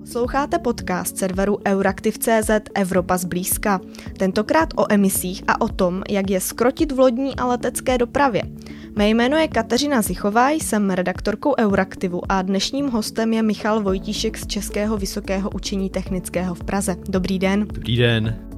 Posloucháte 0.00 0.58
podcast 0.58 1.16
serveru 1.16 1.58
Euraktiv.cz 1.66 2.50
Evropa 2.74 3.16
zblízka. 3.16 3.80
Tentokrát 4.18 4.68
o 4.76 4.92
emisích 4.92 5.42
a 5.48 5.60
o 5.60 5.68
tom, 5.68 6.02
jak 6.10 6.30
je 6.30 6.40
skrotit 6.40 6.92
v 6.92 6.98
lodní 6.98 7.36
a 7.36 7.46
letecké 7.46 7.98
dopravě. 7.98 8.42
Mé 8.96 9.08
jméno 9.08 9.36
je 9.36 9.48
Kateřina 9.48 10.02
Zichová, 10.02 10.50
jsem 10.50 10.90
redaktorkou 10.90 11.54
Euraktivu 11.58 12.32
a 12.32 12.42
dnešním 12.42 12.88
hostem 12.88 13.32
je 13.32 13.42
Michal 13.42 13.82
Vojtíšek 13.82 14.38
z 14.38 14.46
Českého 14.46 14.96
vysokého 14.96 15.50
učení 15.50 15.90
technického 15.90 16.54
v 16.54 16.64
Praze. 16.64 16.96
Dobrý 17.08 17.38
den. 17.38 17.66
Dobrý 17.72 17.96
den. 17.96 18.49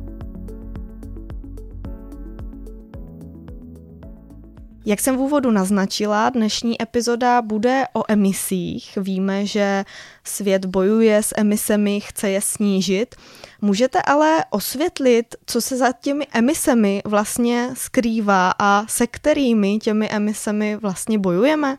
Jak 4.84 5.00
jsem 5.00 5.16
v 5.16 5.20
úvodu 5.20 5.50
naznačila, 5.50 6.30
dnešní 6.30 6.82
epizoda 6.82 7.42
bude 7.42 7.84
o 7.92 8.02
emisích. 8.08 8.98
Víme, 9.00 9.46
že 9.46 9.84
svět 10.24 10.64
bojuje 10.64 11.22
s 11.22 11.34
emisemi, 11.36 12.00
chce 12.00 12.30
je 12.30 12.40
snížit. 12.40 13.14
Můžete 13.60 14.02
ale 14.02 14.44
osvětlit, 14.50 15.34
co 15.46 15.60
se 15.60 15.76
za 15.76 15.92
těmi 15.92 16.26
emisemi 16.32 17.02
vlastně 17.04 17.70
skrývá 17.74 18.52
a 18.58 18.86
se 18.86 19.06
kterými 19.06 19.78
těmi 19.78 20.08
emisemi 20.08 20.76
vlastně 20.76 21.18
bojujeme? 21.18 21.78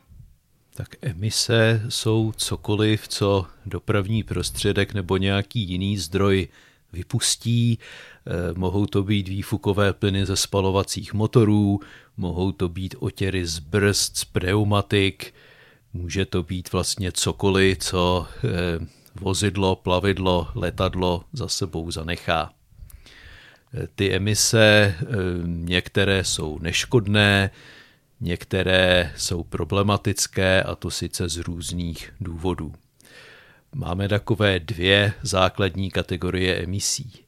Tak 0.74 0.88
emise 1.02 1.82
jsou 1.90 2.34
cokoliv, 2.38 3.08
co 3.08 3.46
dopravní 3.66 4.24
prostředek 4.24 4.94
nebo 4.94 5.18
nějaký 5.18 5.60
jiný 5.60 5.98
zdroj 5.98 6.48
vypustí. 6.94 7.80
Eh, 8.26 8.54
mohou 8.56 8.86
to 8.86 9.04
být 9.04 9.28
výfukové 9.28 9.94
plyny 9.94 10.26
ze 10.26 10.36
spalovacích 10.36 11.14
motorů, 11.14 11.80
mohou 12.18 12.52
to 12.52 12.70
být 12.70 12.96
otěry 13.00 13.46
z 13.46 13.60
brzd, 13.60 14.18
z 14.18 14.26
pneumatik, 14.26 15.34
může 15.94 16.26
to 16.26 16.44
být 16.44 16.72
vlastně 16.72 17.12
cokoliv, 17.12 17.78
co 17.78 18.28
eh, 18.36 18.50
vozidlo, 19.16 19.76
plavidlo, 19.76 20.48
letadlo 20.56 21.24
za 21.34 21.48
sebou 21.48 21.92
zanechá. 21.92 22.54
Eh, 23.74 23.88
ty 23.96 24.14
emise 24.16 24.96
některé 25.46 26.24
jsou 26.24 26.60
neškodné, 26.60 27.52
některé 28.22 29.14
jsou 29.18 29.44
problematické 29.44 30.64
a 30.64 30.76
to 30.76 30.92
sice 30.92 31.30
z 31.30 31.38
různých 31.38 32.14
důvodů. 32.22 32.74
Máme 33.76 34.10
takové 34.10 34.60
dvě 34.60 35.14
základní 35.22 35.92
kategorie 35.92 36.56
emisí. 36.56 37.23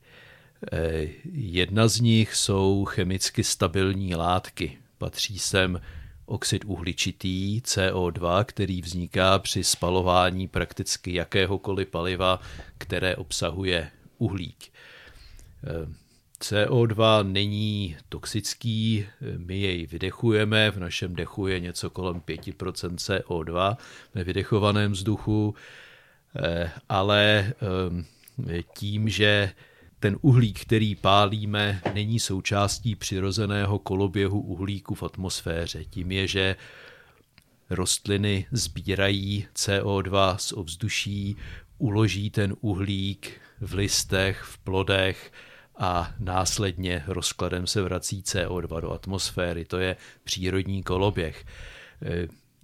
Eh, 0.71 1.07
jedna 1.33 1.87
z 1.87 1.99
nich 1.99 2.35
jsou 2.35 2.85
chemicky 2.85 3.43
stabilní 3.43 4.15
látky. 4.15 4.77
Patří 4.97 5.39
sem 5.39 5.81
oxid 6.25 6.65
uhličitý 6.65 7.61
CO2, 7.61 8.43
který 8.45 8.81
vzniká 8.81 9.39
při 9.39 9.63
spalování 9.63 10.47
prakticky 10.47 11.13
jakéhokoliv 11.13 11.87
paliva, 11.87 12.39
které 12.77 13.15
obsahuje 13.15 13.91
uhlík. 14.17 14.71
Eh, 15.63 16.05
CO2 16.39 17.23
není 17.31 17.97
toxický, 18.09 19.05
my 19.37 19.59
jej 19.59 19.85
vydechujeme, 19.85 20.71
v 20.71 20.79
našem 20.79 21.15
dechu 21.15 21.47
je 21.47 21.59
něco 21.59 21.89
kolem 21.89 22.21
5% 22.21 22.95
CO2 22.95 23.77
ve 24.13 24.23
vydechovaném 24.23 24.91
vzduchu 24.91 25.55
Eh, 26.35 26.71
ale 26.89 27.53
ehm, 27.61 28.05
tím, 28.73 29.09
že 29.09 29.51
ten 30.05 30.17
uhlík, 30.21 30.61
který 30.61 30.95
pálíme, 30.95 31.81
není 31.93 32.19
součástí 32.19 32.95
přirozeného 32.95 33.79
koloběhu 33.79 34.39
uhlíku 34.41 34.95
v 34.95 35.03
atmosféře. 35.03 35.85
Tím 35.85 36.11
je, 36.11 36.27
že 36.27 36.55
rostliny 37.69 38.45
sbírají 38.51 39.47
CO2 39.55 40.35
z 40.37 40.51
ovzduší, 40.51 41.35
uloží 41.77 42.29
ten 42.29 42.55
uhlík 42.61 43.31
v 43.61 43.73
listech, 43.73 44.41
v 44.41 44.57
plodech 44.57 45.31
a 45.77 46.13
následně 46.19 47.03
rozkladem 47.07 47.67
se 47.67 47.81
vrací 47.81 48.21
CO2 48.21 48.81
do 48.81 48.91
atmosféry. 48.91 49.65
To 49.65 49.77
je 49.77 49.95
přírodní 50.23 50.83
koloběh. 50.83 51.45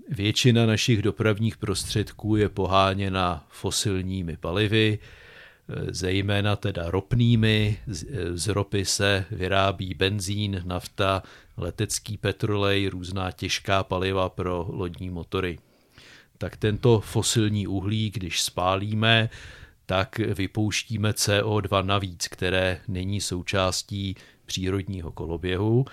Většina 0.09 0.65
našich 0.65 1.01
dopravních 1.01 1.57
prostředků 1.57 2.35
je 2.35 2.49
poháněna 2.49 3.45
fosilními 3.49 4.37
palivy, 4.37 4.99
zejména 5.91 6.55
teda 6.55 6.91
ropnými. 6.91 7.77
Z 8.33 8.47
ropy 8.47 8.85
se 8.85 9.25
vyrábí 9.31 9.93
benzín, 9.93 10.61
nafta, 10.65 11.23
letecký 11.57 12.17
petrolej, 12.17 12.87
různá 12.87 13.31
těžká 13.31 13.83
paliva 13.83 14.29
pro 14.29 14.65
lodní 14.69 15.09
motory. 15.09 15.59
Tak 16.37 16.57
tento 16.57 16.99
fosilní 16.99 17.67
uhlí, 17.67 18.09
když 18.09 18.41
spálíme, 18.41 19.29
tak 19.85 20.19
vypouštíme 20.19 21.11
CO2 21.11 21.85
navíc, 21.85 22.27
které 22.27 22.81
není 22.87 23.21
součástí 23.21 24.15
přírodního 24.45 25.11
koloběhu. 25.11 25.85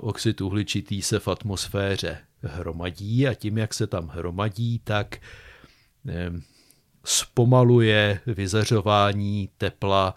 Oxid 0.00 0.40
uhličitý 0.40 1.02
se 1.02 1.18
v 1.18 1.28
atmosféře 1.28 2.18
hromadí 2.42 3.28
a 3.28 3.34
tím, 3.34 3.58
jak 3.58 3.74
se 3.74 3.86
tam 3.86 4.08
hromadí, 4.08 4.80
tak 4.84 5.18
zpomaluje 7.08 8.20
vyzařování 8.26 9.48
tepla 9.58 10.14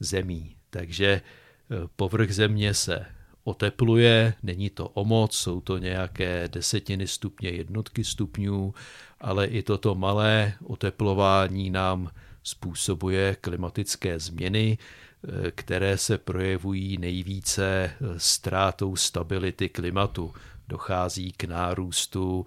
zemí. 0.00 0.56
Takže 0.70 1.06
eh, 1.06 1.76
povrch 1.96 2.34
země 2.34 2.74
se 2.74 3.06
otepluje, 3.44 4.34
není 4.42 4.70
to 4.70 4.88
o 4.88 5.04
moc, 5.04 5.36
jsou 5.36 5.60
to 5.60 5.78
nějaké 5.78 6.48
desetiny 6.48 7.06
stupně, 7.06 7.50
jednotky 7.50 8.04
stupňů, 8.04 8.74
ale 9.20 9.46
i 9.46 9.62
toto 9.62 9.94
malé 9.94 10.54
oteplování 10.64 11.70
nám 11.70 12.10
způsobuje 12.42 13.36
klimatické 13.40 14.18
změny, 14.18 14.78
eh, 14.78 15.50
které 15.50 15.98
se 15.98 16.18
projevují 16.18 16.98
nejvíce 16.98 17.64
eh, 17.64 17.94
ztrátou 18.16 18.96
stability 18.96 19.68
klimatu 19.68 20.34
dochází 20.68 21.32
k 21.32 21.44
nárůstu 21.44 22.46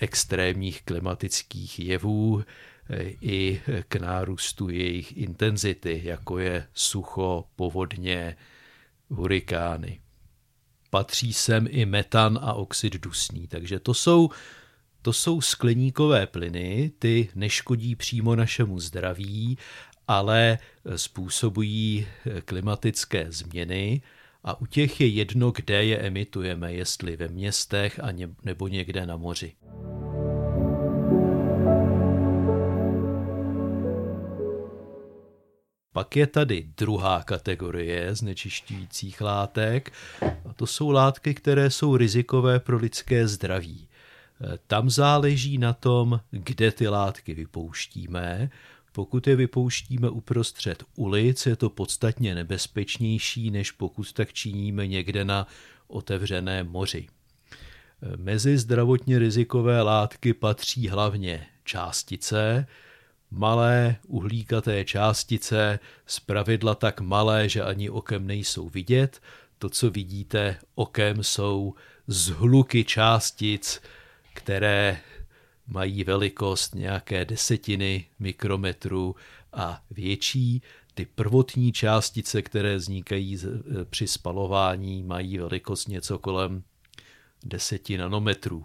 extrémních 0.00 0.82
klimatických 0.82 1.78
jevů 1.78 2.44
i 3.20 3.60
k 3.88 3.96
nárůstu 3.96 4.68
jejich 4.68 5.16
intenzity, 5.16 6.00
jako 6.04 6.38
je 6.38 6.66
sucho, 6.74 7.44
povodně, 7.56 8.36
hurikány. 9.08 10.00
Patří 10.90 11.32
sem 11.32 11.66
i 11.70 11.86
metan 11.86 12.38
a 12.42 12.54
oxid 12.54 12.94
dusný, 13.00 13.46
takže 13.46 13.78
to 13.78 13.94
jsou, 13.94 14.30
to 15.02 15.12
jsou 15.12 15.40
skleníkové 15.40 16.26
plyny, 16.26 16.92
ty 16.98 17.28
neškodí 17.34 17.96
přímo 17.96 18.36
našemu 18.36 18.80
zdraví, 18.80 19.58
ale 20.08 20.58
způsobují 20.96 22.06
klimatické 22.44 23.26
změny, 23.32 24.02
a 24.44 24.60
u 24.60 24.66
těch 24.66 25.00
je 25.00 25.06
jedno, 25.06 25.50
kde 25.50 25.84
je 25.84 25.98
emitujeme, 25.98 26.72
jestli 26.72 27.16
ve 27.16 27.28
městech 27.28 28.00
a 28.00 28.08
nebo 28.44 28.68
někde 28.68 29.06
na 29.06 29.16
moři. 29.16 29.52
Pak 35.98 36.16
je 36.16 36.26
tady 36.26 36.68
druhá 36.76 37.22
kategorie 37.22 38.14
znečišťujících 38.14 39.20
látek 39.20 39.92
a 40.22 40.52
to 40.52 40.66
jsou 40.66 40.90
látky, 40.90 41.34
které 41.34 41.70
jsou 41.70 41.96
rizikové 41.96 42.60
pro 42.60 42.76
lidské 42.76 43.28
zdraví. 43.28 43.88
Tam 44.66 44.90
záleží 44.90 45.58
na 45.58 45.72
tom, 45.72 46.20
kde 46.30 46.72
ty 46.72 46.88
látky 46.88 47.34
vypouštíme 47.34 48.50
pokud 48.92 49.26
je 49.26 49.36
vypouštíme 49.36 50.10
uprostřed 50.10 50.84
ulic, 50.96 51.46
je 51.46 51.56
to 51.56 51.70
podstatně 51.70 52.34
nebezpečnější, 52.34 53.50
než 53.50 53.70
pokud 53.70 54.12
tak 54.12 54.32
činíme 54.32 54.86
někde 54.86 55.24
na 55.24 55.46
otevřené 55.86 56.64
moři. 56.64 57.06
Mezi 58.16 58.58
zdravotně 58.58 59.18
rizikové 59.18 59.82
látky 59.82 60.34
patří 60.34 60.88
hlavně 60.88 61.46
částice, 61.64 62.66
malé 63.30 63.96
uhlíkaté 64.06 64.84
částice, 64.84 65.78
zpravidla 66.06 66.74
tak 66.74 67.00
malé, 67.00 67.48
že 67.48 67.62
ani 67.62 67.90
okem 67.90 68.26
nejsou 68.26 68.68
vidět. 68.68 69.20
To, 69.58 69.68
co 69.68 69.90
vidíte 69.90 70.56
okem, 70.74 71.24
jsou 71.24 71.74
zhluky 72.06 72.84
částic, 72.84 73.82
které 74.34 75.00
mají 75.66 76.04
velikost 76.04 76.74
nějaké 76.74 77.24
desetiny 77.24 78.06
mikrometru 78.18 79.16
a 79.52 79.82
větší. 79.90 80.62
Ty 80.94 81.06
prvotní 81.06 81.72
částice, 81.72 82.42
které 82.42 82.76
vznikají 82.76 83.36
e, 83.36 83.84
při 83.84 84.08
spalování, 84.08 85.02
mají 85.02 85.38
velikost 85.38 85.88
něco 85.88 86.18
kolem 86.18 86.62
10 87.44 87.90
nanometrů. 87.90 88.64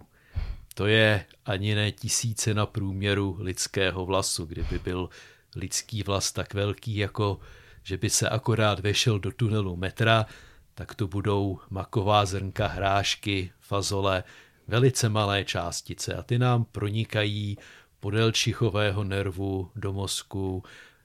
To 0.74 0.86
je 0.86 1.24
ani 1.44 1.74
ne 1.74 1.92
tisíce 1.92 2.54
na 2.54 2.66
průměru 2.66 3.36
lidského 3.40 4.04
vlasu. 4.06 4.44
Kdyby 4.44 4.78
byl 4.78 5.08
lidský 5.56 6.02
vlas 6.02 6.32
tak 6.32 6.54
velký, 6.54 6.96
jako 6.96 7.40
že 7.82 7.96
by 7.96 8.10
se 8.10 8.28
akorát 8.28 8.80
vešel 8.80 9.18
do 9.18 9.32
tunelu 9.32 9.76
metra, 9.76 10.26
tak 10.74 10.94
to 10.94 11.06
budou 11.08 11.58
maková 11.70 12.26
zrnka, 12.26 12.66
hrášky, 12.66 13.52
fazole, 13.60 14.24
velice 14.68 15.08
malé 15.08 15.44
částice 15.44 16.14
a 16.14 16.22
ty 16.22 16.38
nám 16.38 16.64
pronikají 16.64 17.58
podélčichového 18.00 19.04
nervu 19.04 19.70
do 19.76 19.92
mozku, 19.92 20.62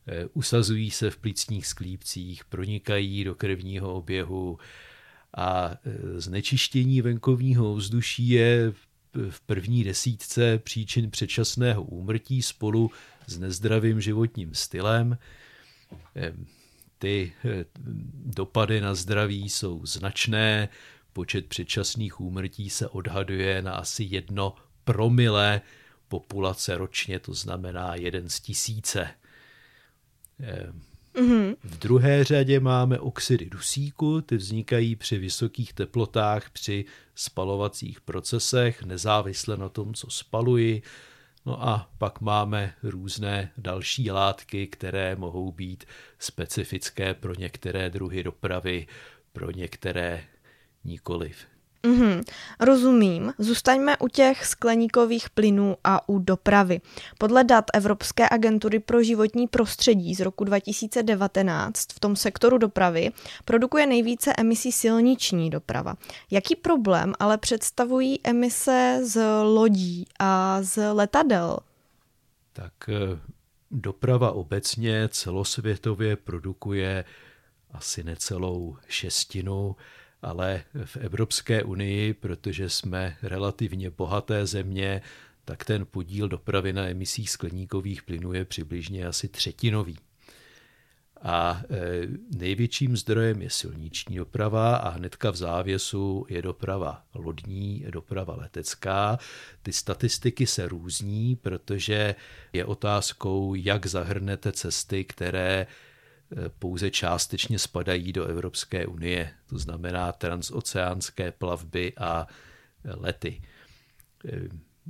eh, 0.07 0.25
usazují 0.33 0.91
se 0.91 1.09
v 1.09 1.17
plicních 1.17 1.67
sklípcích, 1.67 2.45
pronikají 2.45 3.23
do 3.23 3.35
krevního 3.35 3.93
oběhu 3.93 4.57
a 5.37 5.71
znečištění 6.15 7.01
venkovního 7.01 7.75
vzduší 7.75 8.29
je 8.29 8.73
v 9.29 9.41
první 9.41 9.83
desítce 9.83 10.57
příčin 10.57 11.11
předčasného 11.11 11.83
úmrtí 11.83 12.41
spolu 12.41 12.91
s 13.27 13.37
nezdravým 13.37 14.01
životním 14.01 14.55
stylem. 14.55 15.17
Ty 16.97 17.33
dopady 18.13 18.81
na 18.81 18.95
zdraví 18.95 19.49
jsou 19.49 19.85
značné, 19.85 20.69
počet 21.13 21.45
předčasných 21.45 22.19
úmrtí 22.19 22.69
se 22.69 22.87
odhaduje 22.87 23.61
na 23.61 23.73
asi 23.73 24.03
jedno 24.09 24.55
promile 24.83 25.61
populace 26.07 26.77
ročně, 26.77 27.19
to 27.19 27.33
znamená 27.33 27.95
jeden 27.95 28.29
z 28.29 28.39
tisíce. 28.39 29.09
Mm-hmm. 31.19 31.55
V 31.63 31.79
druhé 31.79 32.23
řadě 32.23 32.59
máme 32.59 32.99
oxidy 32.99 33.45
dusíku, 33.45 34.21
ty 34.21 34.37
vznikají 34.37 34.95
při 34.95 35.17
vysokých 35.17 35.73
teplotách 35.73 36.49
při 36.49 36.85
spalovacích 37.15 38.01
procesech, 38.01 38.83
nezávisle 38.83 39.57
na 39.57 39.69
tom, 39.69 39.93
co 39.93 40.09
spaluji. 40.09 40.81
No 41.45 41.67
a 41.67 41.89
pak 41.97 42.21
máme 42.21 42.73
různé 42.83 43.51
další 43.57 44.11
látky, 44.11 44.67
které 44.67 45.15
mohou 45.15 45.51
být 45.51 45.85
specifické 46.19 47.13
pro 47.13 47.33
některé 47.33 47.89
druhy 47.89 48.23
dopravy, 48.23 48.87
pro 49.33 49.51
některé 49.51 50.23
nikoliv. 50.83 51.37
Mm-hmm, 51.83 52.23
rozumím. 52.59 53.33
Zůstaňme 53.37 53.97
u 53.97 54.07
těch 54.07 54.45
skleníkových 54.45 55.29
plynů 55.29 55.77
a 55.83 56.09
u 56.09 56.19
dopravy. 56.19 56.81
Podle 57.17 57.43
dat 57.43 57.65
Evropské 57.73 58.27
agentury 58.31 58.79
pro 58.79 59.03
životní 59.03 59.47
prostředí 59.47 60.15
z 60.15 60.19
roku 60.19 60.43
2019 60.43 61.87
v 61.93 61.99
tom 61.99 62.15
sektoru 62.15 62.57
dopravy 62.57 63.11
produkuje 63.45 63.85
nejvíce 63.87 64.33
emisí 64.37 64.71
silniční 64.71 65.49
doprava. 65.49 65.95
Jaký 66.31 66.55
problém 66.55 67.13
ale 67.19 67.37
představují 67.37 68.19
emise 68.23 68.99
z 69.03 69.43
lodí 69.43 70.05
a 70.19 70.57
z 70.61 70.93
letadel? 70.93 71.57
Tak 72.53 72.73
eh, 72.89 73.19
doprava 73.71 74.31
obecně 74.31 75.09
celosvětově 75.11 76.15
produkuje 76.15 77.05
asi 77.71 78.03
necelou 78.03 78.77
šestinu 78.87 79.75
ale 80.21 80.63
v 80.85 80.97
Evropské 80.97 81.63
unii, 81.63 82.13
protože 82.13 82.69
jsme 82.69 83.17
relativně 83.23 83.89
bohaté 83.89 84.45
země, 84.45 85.01
tak 85.45 85.65
ten 85.65 85.85
podíl 85.85 86.27
dopravy 86.27 86.73
na 86.73 86.87
emisích 86.87 87.29
skleníkových 87.29 88.03
plynů 88.03 88.33
je 88.33 88.45
přibližně 88.45 89.07
asi 89.07 89.27
třetinový. 89.27 89.97
A 91.21 91.61
e, 91.69 91.77
největším 92.37 92.97
zdrojem 92.97 93.41
je 93.41 93.49
silniční 93.49 94.17
doprava 94.17 94.75
a 94.75 94.89
hnedka 94.89 95.31
v 95.31 95.35
závěsu 95.35 96.25
je 96.29 96.41
doprava 96.41 97.03
lodní, 97.15 97.85
doprava 97.89 98.35
letecká. 98.35 99.19
Ty 99.63 99.73
statistiky 99.73 100.47
se 100.47 100.67
různí, 100.67 101.35
protože 101.35 102.15
je 102.53 102.65
otázkou, 102.65 103.55
jak 103.55 103.85
zahrnete 103.85 104.51
cesty, 104.51 105.03
které 105.03 105.67
pouze 106.59 106.91
částečně 106.91 107.59
spadají 107.59 108.13
do 108.13 108.25
Evropské 108.25 108.85
unie, 108.85 109.31
to 109.49 109.57
znamená 109.57 110.11
transoceánské 110.11 111.31
plavby 111.31 111.93
a 111.97 112.27
lety. 112.83 113.41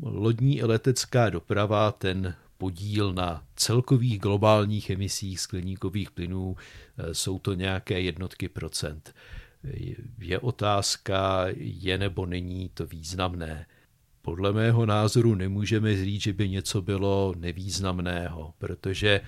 Lodní 0.02 0.58
i 0.58 0.64
letecká 0.64 1.30
doprava 1.30 1.92
ten 1.92 2.36
podíl 2.58 3.14
na 3.14 3.44
celkových 3.56 4.20
globálních 4.20 4.90
emisích 4.90 5.40
skleníkových 5.40 6.12
plynů 6.12 6.56
jsou 7.12 7.40
to 7.40 7.54
nějaké 7.54 8.02
jednotky 8.02 8.50
procent. 8.50 9.16
Je 10.20 10.40
otázka, 10.40 11.46
je 11.56 11.98
nebo 11.98 12.26
není 12.26 12.70
to 12.74 12.86
významné. 12.86 13.66
Podle 14.22 14.54
mého 14.54 14.86
názoru 14.86 15.36
nemůžeme 15.36 15.96
říct, 15.96 16.22
že 16.22 16.34
by 16.34 16.50
něco 16.50 16.82
bylo 16.82 17.34
nevýznamného, 17.38 18.54
protože 18.58 19.22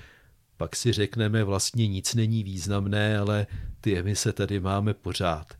pak 0.61 0.75
si 0.75 0.91
řekneme, 0.91 1.43
vlastně 1.43 1.87
nic 1.87 2.15
není 2.15 2.43
významné, 2.43 3.17
ale 3.17 3.47
ty 3.81 3.97
emise 3.97 4.33
tady 4.33 4.59
máme 4.59 4.93
pořád. 4.93 5.53
E, 5.53 5.57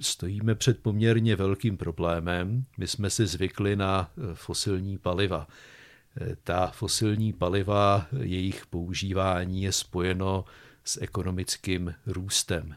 stojíme 0.00 0.54
před 0.54 0.82
poměrně 0.82 1.36
velkým 1.36 1.76
problémem. 1.76 2.64
My 2.78 2.86
jsme 2.86 3.10
si 3.10 3.26
zvykli 3.26 3.76
na 3.76 4.10
e, 4.10 4.34
fosilní 4.34 4.98
paliva. 4.98 5.48
E, 6.20 6.36
ta 6.36 6.66
fosilní 6.66 7.32
paliva, 7.32 8.06
jejich 8.20 8.66
používání 8.66 9.62
je 9.62 9.72
spojeno 9.72 10.44
s 10.84 11.02
ekonomickým 11.02 11.94
růstem. 12.06 12.76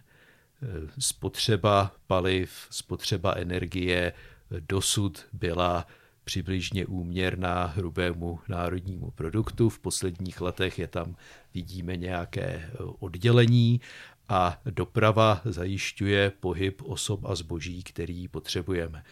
Spotřeba 0.99 1.91
paliv, 2.07 2.67
spotřeba 2.69 3.33
energie 3.37 4.13
dosud 4.59 5.25
byla 5.33 5.87
přibližně 6.23 6.85
úměrná 6.85 7.65
hrubému 7.65 8.39
národnímu 8.47 9.11
produktu. 9.11 9.69
V 9.69 9.79
posledních 9.79 10.41
letech 10.41 10.79
je 10.79 10.87
tam, 10.87 11.15
vidíme, 11.53 11.97
nějaké 11.97 12.43
eh, 12.43 12.69
oddělení 12.77 13.81
a 14.29 14.61
doprava 14.65 15.41
zajišťuje 15.45 16.31
pohyb 16.39 16.81
osob 16.81 17.25
a 17.25 17.35
zboží, 17.35 17.83
který 17.83 18.27
potřebujeme. 18.27 19.03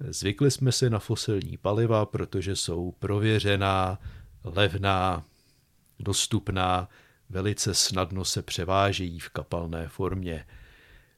Zvykli 0.00 0.50
jsme 0.50 0.72
si 0.72 0.90
na 0.90 0.98
fosilní 0.98 1.56
paliva, 1.56 2.06
protože 2.06 2.56
jsou 2.56 2.92
prověřená, 2.98 3.98
levná, 4.44 5.24
dostupná, 5.98 6.88
velice 7.30 7.74
snadno 7.74 8.24
se 8.24 8.42
převážejí 8.42 9.20
v 9.20 9.28
kapalné 9.28 9.88
formě. 9.88 10.46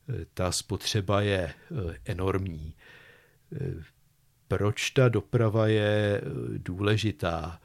Eh, 0.08 0.26
ta 0.34 0.52
spotřeba 0.52 1.20
je 1.20 1.38
eh, 1.40 1.54
enormní 2.04 2.74
proč 4.48 4.90
ta 4.90 5.08
doprava 5.08 5.66
je 5.66 6.20
eh, 6.20 6.24
důležitá. 6.58 7.60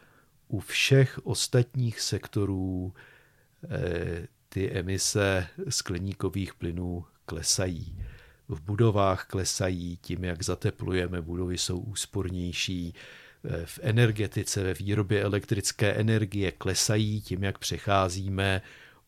U 0.48 0.60
všech 0.60 1.20
ostatních 1.24 2.02
sektorů 2.02 2.94
eh, 3.70 4.28
ty 4.50 4.72
emise 4.72 5.48
skleníkových 5.70 6.54
plynů 6.54 7.06
klesají. 7.26 7.98
V 8.48 8.62
budovách 8.62 9.26
klesají 9.26 9.98
tím, 9.98 10.24
jak 10.24 10.44
zateplujeme, 10.44 11.22
budovy 11.22 11.58
jsou 11.58 11.80
úspornější. 11.80 12.94
Eh, 13.46 13.66
v 13.66 13.80
energetice, 13.82 14.64
ve 14.64 14.74
výrobě 14.74 15.24
elektrické 15.24 15.94
energie 15.94 16.52
klesají 16.52 17.22
tím, 17.22 17.44
jak 17.44 17.58
přecházíme 17.58 18.62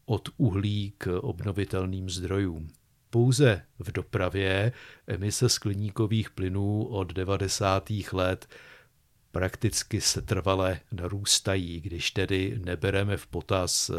od 0.05 0.29
uhlí 0.37 0.93
k 0.97 1.19
obnovitelným 1.21 2.09
zdrojům 2.09 2.67
pouze 3.15 3.61
v 3.79 3.91
dopravě 3.91 4.71
emise 5.07 5.49
skleníkových 5.49 6.29
plynů 6.29 6.87
od 6.87 7.13
90. 7.13 7.89
let 8.11 8.47
prakticky 9.31 10.01
setrvale 10.01 10.79
narůstají, 10.91 11.81
když 11.81 12.11
tedy 12.11 12.59
nebereme 12.65 13.17
v 13.17 13.27
potaz 13.27 13.91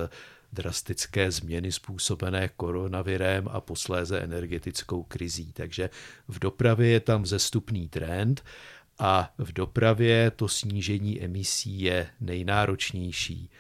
drastické 0.53 1.31
změny 1.31 1.73
způsobené 1.73 2.49
koronavirem 2.49 3.49
a 3.51 3.61
posléze 3.61 4.21
energetickou 4.21 5.03
krizí. 5.03 5.53
Takže 5.53 5.91
v 6.29 6.39
dopravě 6.39 6.89
je 6.89 7.01
tam 7.01 7.27
zestupný 7.27 7.89
trend 7.89 8.45
a 8.99 9.35
v 9.39 9.53
dopravě 9.53 10.31
to 10.31 10.49
snížení 10.49 11.23
emisí 11.23 11.81
je 11.81 12.09
nejnáročnější 12.21 13.51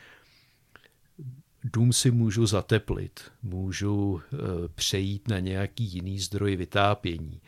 dům 1.72 1.92
si 1.92 2.10
můžu 2.10 2.46
zateplit, 2.46 3.20
můžu 3.42 4.22
eh, 4.24 4.36
přejít 4.74 5.28
na 5.28 5.38
nějaký 5.38 5.84
jiný 5.84 6.18
zdroj 6.18 6.56
vytápění. 6.56 7.40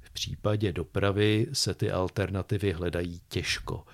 V 0.00 0.10
případě 0.10 0.72
dopravy 0.72 1.46
se 1.52 1.74
ty 1.74 1.90
alternativy 1.90 2.72
hledají 2.72 3.20
těžko. 3.28 3.84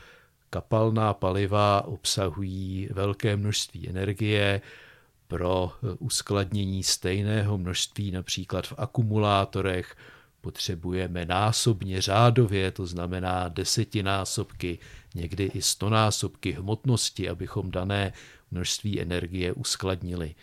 Kapalná 0.51 1.15
paliva 1.15 1.85
obsahují 1.85 2.89
velké 2.93 3.37
množství 3.37 3.89
energie, 3.89 4.61
pro 5.29 5.73
eh, 5.73 5.97
uskladnění 5.99 6.83
stejného 6.83 7.59
množství 7.59 8.11
například 8.11 8.67
v 8.67 8.75
akumulátorech 8.77 9.97
potřebujeme 10.41 11.25
násobně 11.25 12.01
řádově, 12.01 12.71
to 12.71 12.87
znamená 12.87 13.49
desetinásobky, 13.49 14.79
někdy 15.15 15.45
i 15.45 15.63
stonásobky 15.63 16.53
hmotnosti, 16.53 17.29
abychom 17.29 17.71
dané 17.71 18.13
množství 18.51 19.01
energie 19.01 19.53
uskladnili. 19.53 20.35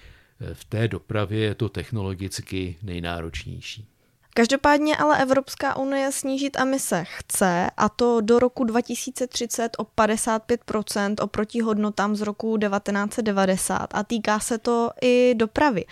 V 0.53 0.65
té 0.65 0.87
dopravě 0.87 1.39
je 1.39 1.55
to 1.55 1.69
technologicky 1.69 2.77
nejnáročnější. 2.83 3.87
Každopádně 4.35 4.97
ale 4.97 5.21
Evropská 5.21 5.77
unie 5.77 6.11
snížit 6.11 6.57
emise 6.59 7.03
chce, 7.07 7.69
a 7.77 7.89
to 7.89 8.21
do 8.21 8.39
roku 8.39 8.63
2030 8.63 9.71
o 9.77 9.83
55% 9.83 11.15
oproti 11.21 11.61
hodnotám 11.61 12.15
z 12.15 12.21
roku 12.21 12.57
1990 12.57 13.95
a 13.95 14.03
týká 14.03 14.39
se 14.39 14.57
to 14.57 14.89
i 15.01 15.33
dopravy. 15.35 15.85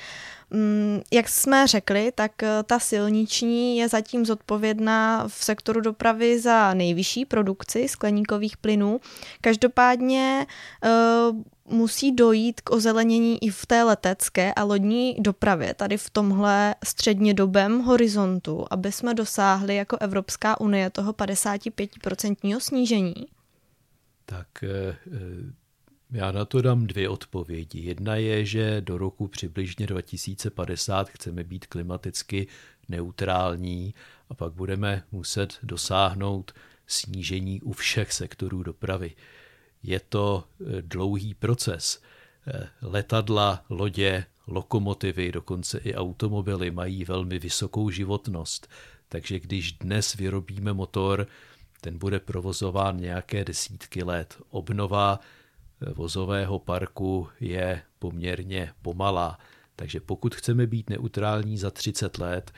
Mm, 0.54 1.02
jak 1.14 1.30
jsme 1.30 1.68
řekli, 1.68 2.12
tak 2.16 2.44
eh, 2.44 2.64
ta 2.64 2.80
silniční 2.80 3.78
je 3.78 3.90
zatím 3.90 4.26
zodpovědná 4.26 5.28
v 5.28 5.34
sektoru 5.34 5.82
dopravy 5.82 6.40
za 6.40 6.74
nejvyšší 6.74 7.26
produkci 7.26 7.88
skleníkových 7.88 8.58
plynů. 8.58 9.00
Každopádně 9.42 10.48
eh, 10.84 10.90
musí 11.66 12.12
dojít 12.12 12.62
k 12.62 12.72
ozelenění 12.72 13.44
i 13.44 13.50
v 13.50 13.66
té 13.66 13.84
letecké 13.84 14.54
a 14.54 14.64
lodní 14.64 15.16
dopravě, 15.20 15.74
tady 15.74 15.98
v 15.98 16.10
tomhle 16.10 16.76
střednědobém 16.86 17.80
horizontu, 17.80 18.66
aby 18.72 18.92
jsme 18.92 19.14
dosáhli 19.14 19.76
jako 19.76 19.98
Evropská 20.00 20.62
unie 20.62 20.90
toho 20.90 21.14
55% 21.14 22.60
snížení? 22.60 23.16
Tak 24.26 24.48
eh, 24.64 24.96
já 26.12 26.32
na 26.32 26.46
to 26.46 26.62
dám 26.62 26.88
dvě 26.88 27.10
odpovědi. 27.10 27.80
Jedna 27.80 28.16
je, 28.16 28.46
že 28.46 28.82
do 28.82 28.98
roku 28.98 29.28
přibližně 29.28 29.88
2050 29.88 31.10
chceme 31.10 31.44
být 31.44 31.68
klimaticky 31.68 32.48
neutrální 32.90 33.94
a 34.30 34.34
pak 34.34 34.54
budeme 34.54 35.04
muset 35.12 35.60
dosáhnout 35.64 36.52
snížení 36.88 37.62
u 37.62 37.72
všech 37.72 38.14
sektorů 38.14 38.64
dopravy. 38.64 39.16
Je 39.84 40.00
to 40.00 40.44
eh, 40.62 40.82
dlouhý 40.82 41.34
proces. 41.34 42.02
Eh, 42.48 42.70
letadla, 42.82 43.66
lodě, 43.70 44.26
lokomotivy, 44.48 45.32
dokonce 45.32 45.78
i 45.78 45.96
automobily 45.96 46.72
mají 46.72 47.06
velmi 47.06 47.40
vysokou 47.40 47.90
životnost, 47.90 48.68
takže 49.10 49.40
když 49.40 49.72
dnes 49.72 50.14
vyrobíme 50.16 50.74
motor, 50.74 51.28
ten 51.82 51.98
bude 51.98 52.20
provozován 52.20 52.98
nějaké 52.98 53.46
desítky 53.46 54.04
let. 54.04 54.38
Obnova 54.50 55.20
vozového 55.96 56.60
parku 56.60 57.28
je 57.40 57.82
poměrně 58.00 58.74
pomalá. 58.82 59.40
Takže 59.76 60.00
pokud 60.00 60.36
chceme 60.36 60.68
být 60.68 60.90
neutrální 60.90 61.58
za 61.58 61.72
30 61.72 62.18
let, 62.18 62.52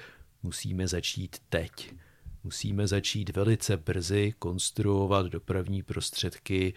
musíme 0.44 0.88
začít 0.88 1.38
teď. 1.50 1.94
Musíme 2.44 2.88
začít 2.88 3.36
velice 3.36 3.78
brzy 3.78 4.34
konstruovat 4.40 5.26
dopravní 5.26 5.84
prostředky 5.84 6.74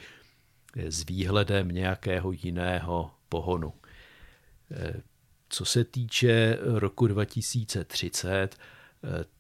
s 0.77 1.05
výhledem 1.05 1.69
nějakého 1.69 2.33
jiného 2.33 3.11
pohonu. 3.29 3.73
Co 5.49 5.65
se 5.65 5.85
týče 5.85 6.59
roku 6.61 7.07
2030, 7.07 8.57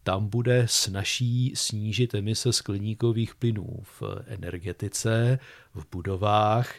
tam 0.02 0.28
bude 0.28 0.68
snaží 0.68 1.52
snížit 1.56 2.14
emise 2.14 2.52
skleníkových 2.52 3.34
plynů 3.34 3.82
v 3.82 4.02
energetice, 4.26 5.38
v 5.74 5.86
budovách, 5.90 6.74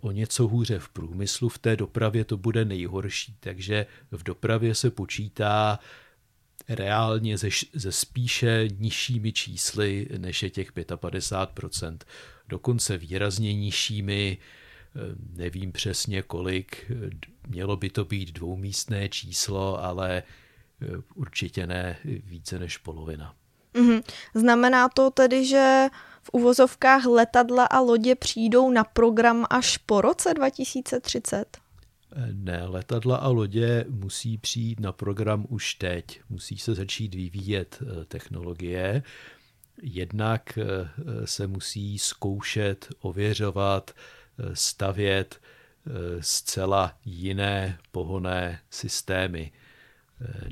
o 0.00 0.10
něco 0.10 0.48
hůře 0.48 0.78
v 0.78 0.88
průmyslu, 0.88 1.48
v 1.48 1.58
té 1.58 1.76
dopravě 1.76 2.24
to 2.24 2.36
bude 2.36 2.64
nejhorší. 2.64 3.36
Takže 3.40 3.86
v 4.10 4.22
dopravě 4.22 4.74
se 4.74 4.90
počítá 4.90 5.78
reálně 6.68 7.38
ze, 7.38 7.48
ze 7.72 7.92
spíše 7.92 8.68
nižšími 8.78 9.32
čísly, 9.32 10.08
než 10.18 10.42
je 10.42 10.50
těch 10.50 10.72
55%. 10.72 11.98
Dokonce 12.48 12.98
výrazně 12.98 13.54
nižšími, 13.54 14.38
nevím 15.32 15.72
přesně 15.72 16.22
kolik, 16.22 16.90
mělo 17.48 17.76
by 17.76 17.90
to 17.90 18.04
být 18.04 18.32
dvoumístné 18.32 19.08
číslo, 19.08 19.84
ale 19.84 20.22
určitě 21.14 21.66
ne 21.66 21.96
více 22.04 22.58
než 22.58 22.78
polovina. 22.78 23.34
Mm-hmm. 23.74 24.02
Znamená 24.34 24.88
to 24.88 25.10
tedy, 25.10 25.46
že 25.46 25.86
v 26.22 26.30
uvozovkách 26.32 27.04
letadla 27.04 27.64
a 27.64 27.80
lodě 27.80 28.14
přijdou 28.14 28.70
na 28.70 28.84
program 28.84 29.46
až 29.50 29.76
po 29.76 30.00
roce 30.00 30.34
2030? 30.34 31.58
Ne, 32.32 32.64
letadla 32.64 33.16
a 33.16 33.28
lodě 33.28 33.84
musí 33.88 34.38
přijít 34.38 34.80
na 34.80 34.92
program 34.92 35.46
už 35.48 35.74
teď. 35.74 36.20
Musí 36.28 36.58
se 36.58 36.74
začít 36.74 37.14
vyvíjet 37.14 37.82
eh, 37.82 38.04
technologie. 38.04 39.02
Jednak 39.82 40.58
eh, 40.58 41.26
se 41.26 41.46
musí 41.46 41.98
zkoušet, 41.98 42.88
ověřovat, 43.00 43.90
eh, 43.90 44.56
stavět 44.56 45.40
zcela 46.20 46.98
jiné 47.04 47.78
pohonné 47.92 48.60
systémy. 48.70 49.52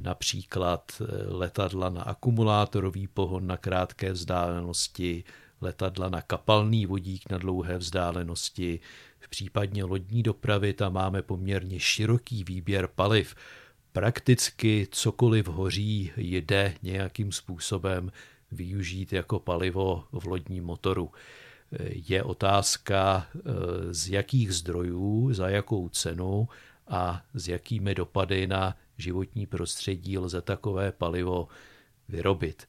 Například 0.02 1.02
letadla 1.26 1.88
na 1.88 2.02
akumulátorový 2.02 3.06
pohon 3.06 3.46
na 3.46 3.56
krátké 3.56 4.12
vzdálenosti, 4.12 5.24
letadla 5.60 6.08
na 6.08 6.22
kapalný 6.22 6.86
vodík 6.86 7.30
na 7.30 7.38
dlouhé 7.38 7.78
vzdálenosti. 7.78 8.80
V 9.20 9.28
případně 9.28 9.84
lodní 9.84 10.22
dopravy 10.22 10.72
tam 10.72 10.92
máme 10.92 11.22
poměrně 11.22 11.80
široký 11.80 12.44
výběr 12.44 12.86
paliv. 12.86 13.34
Prakticky 13.92 14.88
cokoliv 14.90 15.46
hoří 15.46 16.12
jde 16.16 16.74
nějakým 16.82 17.32
způsobem 17.32 18.12
využít 18.52 19.12
jako 19.12 19.38
palivo 19.38 20.04
v 20.12 20.24
lodním 20.24 20.64
motoru. 20.64 21.10
Je 21.88 22.22
otázka, 22.22 23.26
z 23.90 24.08
jakých 24.08 24.52
zdrojů, 24.52 25.32
za 25.32 25.48
jakou 25.48 25.88
cenu 25.88 26.48
a 26.88 27.22
s 27.34 27.48
jakými 27.48 27.94
dopady 27.94 28.46
na 28.46 28.76
životní 28.98 29.46
prostředí 29.46 30.18
lze 30.18 30.40
takové 30.40 30.92
palivo 30.92 31.48
vyrobit. 32.08 32.68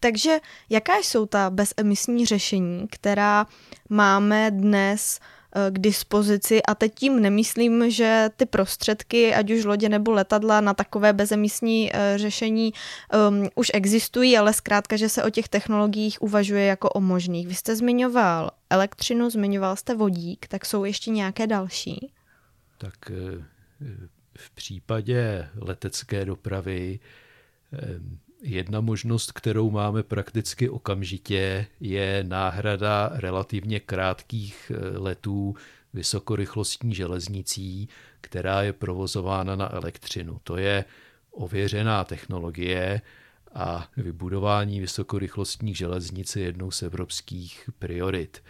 Takže 0.00 0.38
jaká 0.70 0.96
jsou 0.96 1.26
ta 1.26 1.50
bezemisní 1.50 2.26
řešení, 2.26 2.88
která 2.90 3.46
máme 3.88 4.50
dnes 4.50 5.20
eh, 5.20 5.70
k 5.70 5.78
dispozici 5.78 6.62
a 6.62 6.74
teď 6.74 6.94
tím 6.94 7.22
nemyslím, 7.22 7.90
že 7.90 8.28
ty 8.36 8.46
prostředky, 8.46 9.34
ať 9.34 9.50
už 9.50 9.64
lodě 9.64 9.88
nebo 9.88 10.12
letadla 10.12 10.60
na 10.60 10.74
takové 10.74 11.12
bezemisní 11.12 11.90
eh, 11.92 12.18
řešení 12.18 12.72
um, 13.28 13.48
už 13.54 13.70
existují, 13.74 14.38
ale 14.38 14.52
zkrátka, 14.52 14.96
že 14.96 15.08
se 15.08 15.24
o 15.24 15.30
těch 15.30 15.48
technologiích 15.48 16.22
uvažuje 16.22 16.64
jako 16.64 16.88
o 16.88 17.00
možných. 17.00 17.48
Vy 17.48 17.54
jste 17.54 17.76
zmiňoval 17.76 18.50
elektřinu, 18.70 19.30
zmiňoval 19.30 19.76
jste 19.76 19.94
vodík, 19.94 20.46
tak 20.46 20.66
jsou 20.66 20.84
ještě 20.84 21.10
nějaké 21.10 21.46
další? 21.46 22.12
Tak 22.78 23.10
eh, 23.10 23.44
v 24.36 24.50
případě 24.50 25.48
letecké 25.56 26.24
dopravy 26.24 27.00
Jedna 28.48 28.80
možnost, 28.80 29.32
kterou 29.32 29.70
máme 29.70 30.02
prakticky 30.02 30.68
okamžitě, 30.68 31.66
je 31.80 32.24
náhrada 32.28 33.10
relativně 33.12 33.80
krátkých 33.80 34.72
eh, 34.74 34.98
letů 34.98 35.54
vysokorychlostní 35.94 36.94
železnicí, 36.94 37.88
která 38.20 38.62
je 38.62 38.72
provozována 38.72 39.56
na 39.56 39.74
elektřinu. 39.74 40.40
To 40.44 40.56
je 40.56 40.84
ověřená 41.30 42.04
technologie 42.04 43.00
a 43.54 43.88
vybudování 43.96 44.80
vysokorychlostních 44.80 45.76
železnic 45.76 46.36
je 46.36 46.42
jednou 46.42 46.70
z 46.70 46.82
evropských 46.82 47.70
priorit. 47.78 48.42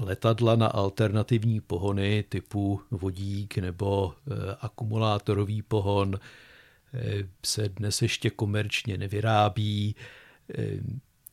Letadla 0.00 0.56
na 0.56 0.66
alternativní 0.66 1.60
pohony 1.60 2.24
typu 2.28 2.80
vodík 2.90 3.58
nebo 3.58 4.14
eh, 4.14 4.56
akumulátorový 4.60 5.62
pohon 5.62 6.18
se 7.44 7.68
dnes 7.68 8.02
ještě 8.02 8.30
komerčně 8.30 8.98
nevyrábí. 8.98 9.96
Eh, 10.58 10.64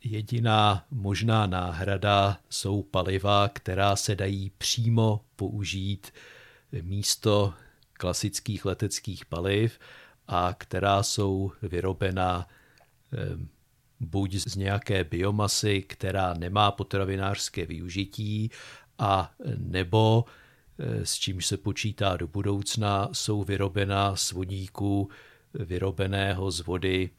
jediná 0.04 0.86
možná 0.92 1.46
náhrada 1.46 2.40
jsou 2.50 2.84
paliva, 2.84 3.50
která 3.50 3.96
se 3.96 4.16
dají 4.16 4.52
přímo 4.58 5.22
použít 5.36 6.14
místo 6.82 7.54
klasických 7.94 8.66
leteckých 8.66 9.26
paliv 9.26 9.80
a 10.28 10.56
která 10.58 11.04
jsou 11.04 11.52
vyrobena 11.62 12.48
eh, 13.14 13.18
buď 14.00 14.36
z 14.36 14.56
nějaké 14.56 15.04
biomasy, 15.04 15.82
která 15.82 16.34
nemá 16.34 16.72
potravinářské 16.72 17.66
využití, 17.66 18.52
a 19.00 19.32
nebo 19.58 20.26
s 21.04 21.16
čímž 21.16 21.46
se 21.46 21.58
počítá 21.58 22.18
do 22.18 22.28
budoucna, 22.28 23.10
jsou 23.12 23.44
vyrobena 23.44 24.16
z 24.16 24.32
vodíku 24.32 25.10
vyrobeného 25.54 26.52
z 26.52 26.60
vody 26.60 27.10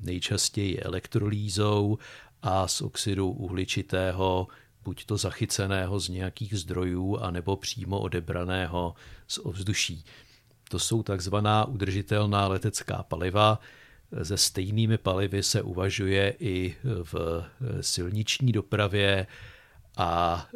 nejčastěji 0.00 0.80
elektrolýzou 0.80 1.98
a 2.42 2.68
z 2.68 2.80
oxidu 2.80 3.30
uhličitého, 3.30 4.48
buď 4.84 5.04
to 5.04 5.16
zachyceného 5.16 6.00
z 6.00 6.08
nějakých 6.08 6.58
zdrojů, 6.58 7.16
anebo 7.16 7.56
přímo 7.56 8.00
odebraného 8.00 8.94
z 9.26 9.38
ovzduší. 9.38 10.04
To 10.70 10.78
jsou 10.78 11.02
takzvaná 11.02 11.64
udržitelná 11.64 12.48
letecká 12.48 13.02
paliva. 13.02 13.60
Se 14.22 14.36
stejnými 14.36 14.98
palivy 14.98 15.42
se 15.42 15.62
uvažuje 15.62 16.34
i 16.38 16.76
v 17.02 17.44
silniční 17.80 18.52
dopravě 18.52 19.26
a 19.96 20.46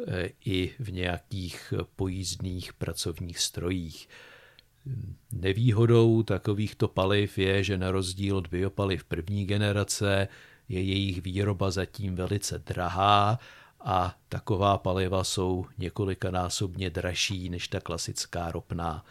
i 0.45 0.71
v 0.79 0.91
nějakých 0.91 1.73
pojízdných 1.95 2.73
pracovních 2.73 3.39
strojích. 3.39 4.09
Nevýhodou 5.31 6.23
takovýchto 6.23 6.87
paliv 6.87 7.37
je, 7.37 7.63
že 7.63 7.77
na 7.77 7.91
rozdíl 7.91 8.37
od 8.37 8.47
biopaliv 8.47 9.03
první 9.03 9.45
generace 9.45 10.27
je 10.69 10.81
jejich 10.81 11.21
výroba 11.21 11.71
zatím 11.71 12.15
velice 12.15 12.59
drahá 12.59 13.39
a 13.79 14.17
taková 14.29 14.77
paliva 14.77 15.23
jsou 15.23 15.65
několikanásobně 15.77 16.89
dražší 16.89 17.49
než 17.49 17.67
ta 17.67 17.79
klasická 17.79 18.51
ropná. 18.51 19.05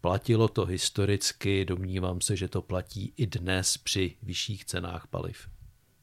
Platilo 0.00 0.48
to 0.48 0.64
historicky, 0.64 1.64
domnívám 1.64 2.20
se, 2.20 2.36
že 2.36 2.48
to 2.48 2.62
platí 2.62 3.12
i 3.16 3.26
dnes 3.26 3.76
při 3.76 4.16
vyšších 4.22 4.64
cenách 4.64 5.06
paliv. 5.06 5.48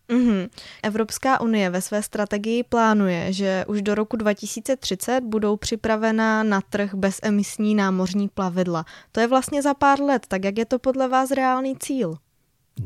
Mm-hmm. 0.10 0.50
Evropská 0.84 1.42
unie 1.42 1.70
ve 1.70 1.82
své 1.82 2.04
strategii 2.04 2.64
plánuje, 2.64 3.34
že 3.34 3.66
už 3.68 3.82
do 3.82 3.96
roku 3.96 4.18
2030 4.18 5.22
budou 5.22 5.58
připravena 5.58 6.44
na 6.44 6.62
trh 6.62 6.94
bezemisní 6.94 7.76
námořní 7.76 8.30
plavidla. 8.30 8.86
To 9.12 9.20
je 9.20 9.28
vlastně 9.28 9.62
za 9.62 9.74
pár 9.74 10.02
let, 10.02 10.26
tak 10.28 10.44
jak 10.44 10.58
je 10.58 10.66
to 10.66 10.80
podle 10.80 11.08
vás 11.08 11.32
reálný 11.32 11.78
cíl? 11.78 12.18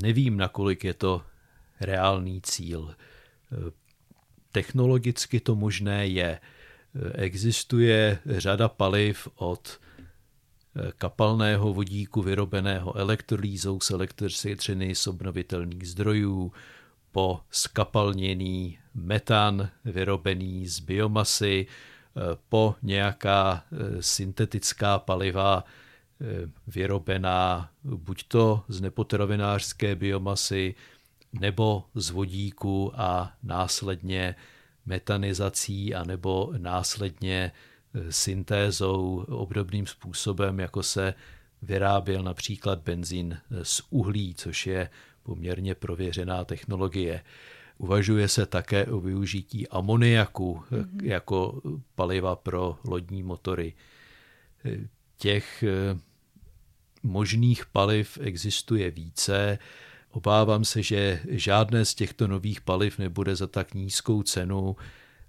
Nevím, 0.04 0.38
nakolik 0.38 0.84
je 0.84 0.94
to 0.94 1.22
reálný 1.82 2.42
cíl. 2.42 2.96
Technologicky 4.52 5.40
to 5.40 5.56
možné 5.56 6.08
je. 6.08 6.40
Existuje 7.14 8.20
řada 8.26 8.70
paliv 8.70 9.28
od 9.36 9.80
kapalného 10.98 11.74
vodíku 11.74 12.22
vyrobeného 12.22 12.98
elektrolýzou 12.98 13.80
z 13.80 13.92
elektřiny 13.92 14.96
z 14.96 15.08
obnovitelných 15.08 15.90
zdrojů, 15.90 16.52
po 17.12 17.42
skapalněný 17.51 18.80
metan 18.94 19.70
vyrobený 19.86 20.68
z 20.68 20.80
biomasy, 20.80 21.68
eh, 21.68 22.38
po 22.50 22.75
nějaká 22.82 23.63
eh, 23.72 24.04
syntetická 24.04 25.00
paliva 25.00 25.63
eh, 25.63 26.25
vyrobená 26.68 27.70
buď 27.84 28.24
to 28.28 28.63
z 28.68 28.82
nepotravinářské 28.82 29.96
biomasy 29.96 30.75
nebo 31.34 31.84
z 31.96 32.10
vodíku 32.10 32.92
a 32.96 33.34
následně 33.44 34.36
metanizací 34.86 35.96
a 35.96 36.04
nebo 36.04 36.54
následně 36.58 37.51
syntézou 38.10 39.25
obdobným 39.30 39.88
způsobem, 39.88 40.60
jako 40.60 40.84
se 40.84 41.13
vyráběl 41.62 42.24
například 42.24 42.80
benzín 42.80 43.38
z 43.63 43.82
uhlí, 43.89 44.36
což 44.36 44.68
je 44.68 44.89
poměrně 45.29 45.75
prověřená 45.75 46.45
technologie. 46.45 47.24
Uvažuje 47.77 48.27
se 48.27 48.45
také 48.45 48.86
o 48.86 49.00
využití 49.00 49.67
amoniaku 49.67 50.63
mm-hmm. 50.71 51.03
jako 51.03 51.62
paliva 51.95 52.36
pro 52.36 52.77
lodní 52.83 53.24
motory. 53.24 53.74
Těch 55.17 55.63
eh, 55.63 56.00
možných 57.03 57.65
paliv 57.65 58.17
existuje 58.21 58.91
více. 58.91 59.59
Obávám 60.12 60.65
se, 60.65 60.83
že 60.83 61.21
žádné 61.29 61.86
z 61.86 61.95
těchto 61.95 62.27
nových 62.27 62.62
paliv 62.62 62.98
nebude 62.98 63.36
za 63.36 63.48
tak 63.48 63.74
nízkou 63.74 64.24
cenu, 64.24 64.75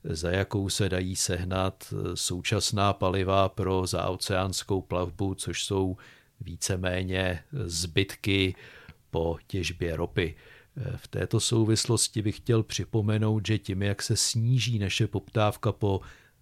za 0.05 0.31
jakou 0.31 0.69
se 0.69 0.89
dají 0.89 1.17
sehnat 1.17 1.85
eh, 1.93 2.17
současná 2.17 2.93
paliva 2.93 3.49
pro 3.49 3.87
zaoceánskou 3.87 4.81
plavbu, 4.81 5.35
což 5.35 5.65
jsou 5.65 5.97
víceméně 6.41 7.45
zbytky 7.53 8.55
po 9.11 9.39
těžbě 9.47 9.97
ropy. 9.97 10.35
V 10.97 11.09
této 11.09 11.41
souvislosti 11.41 12.23
bych 12.23 12.37
chtěl 12.37 12.63
připomenout, 12.63 13.47
že 13.47 13.59
tím, 13.59 13.83
jak 13.83 14.03
se 14.03 14.17
sníží 14.17 14.79
naše 14.79 15.07
poptávka 15.07 15.73
po 15.73 16.01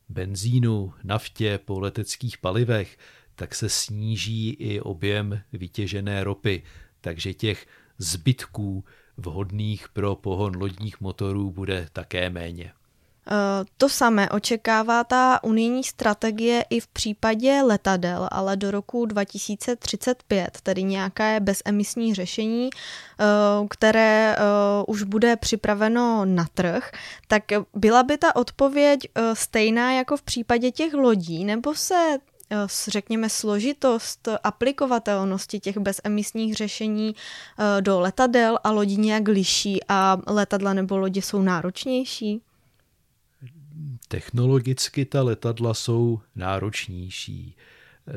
benzínu, 0.08 0.94
naftě, 1.04 1.58
po 1.64 1.80
leteckých 1.80 2.38
palivech, 2.38 2.98
tak 3.34 3.54
se 3.54 3.68
sníží 3.68 4.50
i 4.50 4.80
objem 4.80 5.40
vytěžené 5.52 6.25
ropy, 6.25 6.62
takže 7.00 7.34
těch 7.34 7.66
zbytků 7.98 8.84
vhodných 9.16 9.88
pro 9.88 10.14
pohon 10.16 10.56
lodních 10.56 11.00
motorů 11.00 11.50
bude 11.50 11.88
také 11.92 12.30
méně. 12.30 12.72
To 13.76 13.88
samé 13.88 14.30
očekává 14.30 15.04
ta 15.04 15.44
unijní 15.44 15.85
strategie 15.85 16.64
i 16.70 16.80
v 16.80 16.87
případě 16.87 17.62
letadel, 17.62 18.28
ale 18.32 18.56
do 18.56 18.70
roku 18.70 19.06
2035, 19.06 20.58
tedy 20.62 20.82
nějaké 20.82 21.40
bezemisní 21.40 22.14
řešení, 22.14 22.70
eh, 22.73 23.25
které 23.70 24.37
eh, 24.38 24.40
už 24.87 25.02
bude 25.02 25.37
připraveno 25.37 26.25
na 26.25 26.47
trh, 26.54 26.90
tak 27.26 27.42
byla 27.75 28.02
by 28.02 28.18
ta 28.18 28.37
odpověď 28.37 29.00
eh, 29.14 29.35
stejná 29.35 29.92
jako 29.92 30.16
v 30.16 30.23
případě 30.23 30.70
těch 30.70 30.94
lodí, 30.94 31.45
nebo 31.45 31.75
se 31.75 32.19
řekněme, 32.88 33.28
složitost 33.28 34.28
aplikovatelnosti 34.45 35.60
těch 35.60 35.78
bezemisních 35.78 36.54
řešení 36.54 37.14
do 37.80 38.00
letadel 38.00 38.58
a 38.64 38.71
lodí 38.71 38.97
nějak 38.97 39.28
liší 39.28 39.80
a 39.88 40.19
letadla 40.26 40.73
nebo 40.75 40.99
lodě 40.99 41.23
jsou 41.23 41.43
náročnější? 41.43 42.43
Technologicky 44.08 45.04
ta 45.04 45.23
letadla 45.23 45.75
jsou 45.75 46.21
náročnější. 46.36 47.56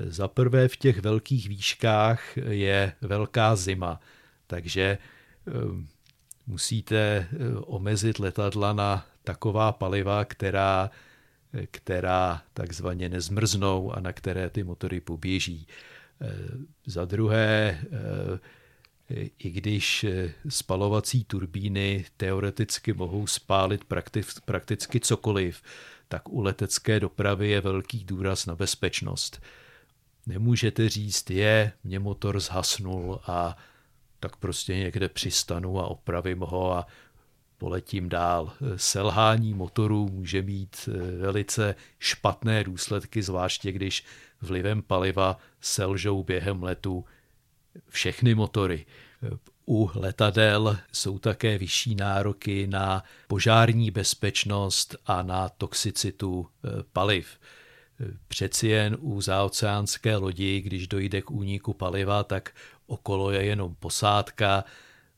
Za 0.08 0.28
prvé 0.28 0.68
v 0.68 0.78
těch 0.78 1.00
velkých 1.00 1.50
výškách 1.50 2.38
je 2.38 2.94
velká 3.02 3.56
zima, 3.56 4.00
takže 4.48 4.82
eh, 4.82 5.52
musíte 6.48 6.98
eh, 6.98 7.28
omezit 7.56 8.20
letadla 8.20 8.74
na 8.74 9.06
taková 9.24 9.72
paliva, 9.72 10.26
která, 10.26 10.92
která 11.72 12.42
takzvaně 12.54 13.10
nezmrznou 13.10 13.92
a 13.92 14.00
na 14.00 14.14
které 14.14 14.50
ty 14.50 14.64
motory 14.64 15.02
poběží. 15.02 15.68
Eh, 16.22 16.34
za 16.86 17.06
druhé, 17.06 17.80
i 19.40 19.50
když 19.50 20.06
spalovací 20.50 21.24
turbíny 21.24 22.06
teoreticky 22.18 22.94
mohou 22.94 23.28
spálit 23.28 23.82
prakticky 24.46 25.00
cokoliv, 25.00 25.62
tak 26.08 26.30
u 26.30 26.42
letecké 26.42 27.00
dopravy 27.00 27.50
je 27.50 27.62
velký 27.62 28.04
důraz 28.04 28.46
na 28.46 28.56
bezpečnost. 28.56 29.42
Nemůžete 30.28 30.90
říct, 30.90 31.30
je, 31.30 31.72
mě 31.84 32.00
motor 32.00 32.40
zhasnul 32.40 33.20
a 33.28 33.58
tak 34.20 34.36
prostě 34.36 34.76
někde 34.76 35.10
přistanu 35.10 35.80
a 35.80 35.88
opravím 35.88 36.40
ho 36.40 36.74
a 36.74 36.88
poletím 37.58 38.10
dál. 38.10 38.54
Selhání 38.76 39.54
motorů 39.54 40.10
může 40.10 40.42
mít 40.42 40.90
velice 41.20 41.76
špatné 42.00 42.64
důsledky, 42.64 43.24
zvláště 43.24 43.72
když 43.72 44.06
vlivem 44.42 44.82
paliva 44.82 45.38
selžou 45.62 46.24
během 46.24 46.64
letu 46.64 47.06
všechny 47.90 48.36
motory. 48.36 48.86
U 49.68 49.92
letadel 49.96 50.78
jsou 50.92 51.20
také 51.20 51.58
vyšší 51.58 51.96
nároky 51.96 52.68
na 52.68 53.04
požární 53.28 53.92
bezpečnost 53.92 54.96
a 55.06 55.22
na 55.22 55.50
toxicitu 55.50 56.48
e, 56.48 56.70
paliv. 56.94 57.40
Přeci 58.28 58.68
jen 58.68 58.98
u 59.00 59.22
záoceánské 59.22 60.16
lodi, 60.16 60.62
když 60.62 60.88
dojde 60.88 61.22
k 61.22 61.32
úniku 61.32 61.74
paliva, 61.74 62.24
tak 62.24 62.56
okolo 62.88 63.32
je 63.32 63.44
jenom 63.44 63.76
posádka, 63.76 64.64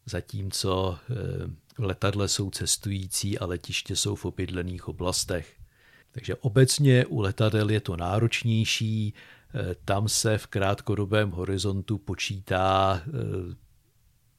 zatímco 0.05 0.99
e, 1.09 1.13
v 1.77 1.83
letadle 1.83 2.27
jsou 2.27 2.49
cestující 2.49 3.39
a 3.39 3.45
letiště 3.45 3.95
jsou 3.95 4.15
v 4.15 4.25
obydlených 4.25 4.87
oblastech. 4.87 5.55
Takže 6.11 6.35
obecně 6.35 7.05
u 7.05 7.19
letadel 7.21 7.69
je 7.69 7.81
to 7.81 7.97
náročnější, 7.97 9.07
e, 9.07 9.13
tam 9.85 10.07
se 10.09 10.37
v 10.37 10.47
krátkodobém 10.47 11.31
horizontu 11.31 11.97
počítá 11.97 13.01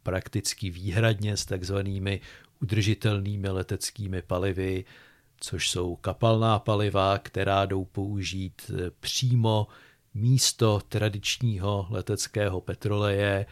prakticky 0.02 0.70
výhradně 0.70 1.36
s 1.36 1.44
takzvanými 1.44 2.20
udržitelnými 2.62 3.48
leteckými 3.48 4.22
palivy, 4.22 4.84
což 5.40 5.70
jsou 5.70 5.96
kapalná 5.96 6.58
paliva, 6.58 7.18
která 7.18 7.66
jdou 7.66 7.84
použít 7.84 8.70
eh, 8.70 8.90
přímo 9.00 9.66
místo 10.14 10.80
tradičního 10.88 11.86
leteckého 11.90 12.60
petroleje 12.60 13.46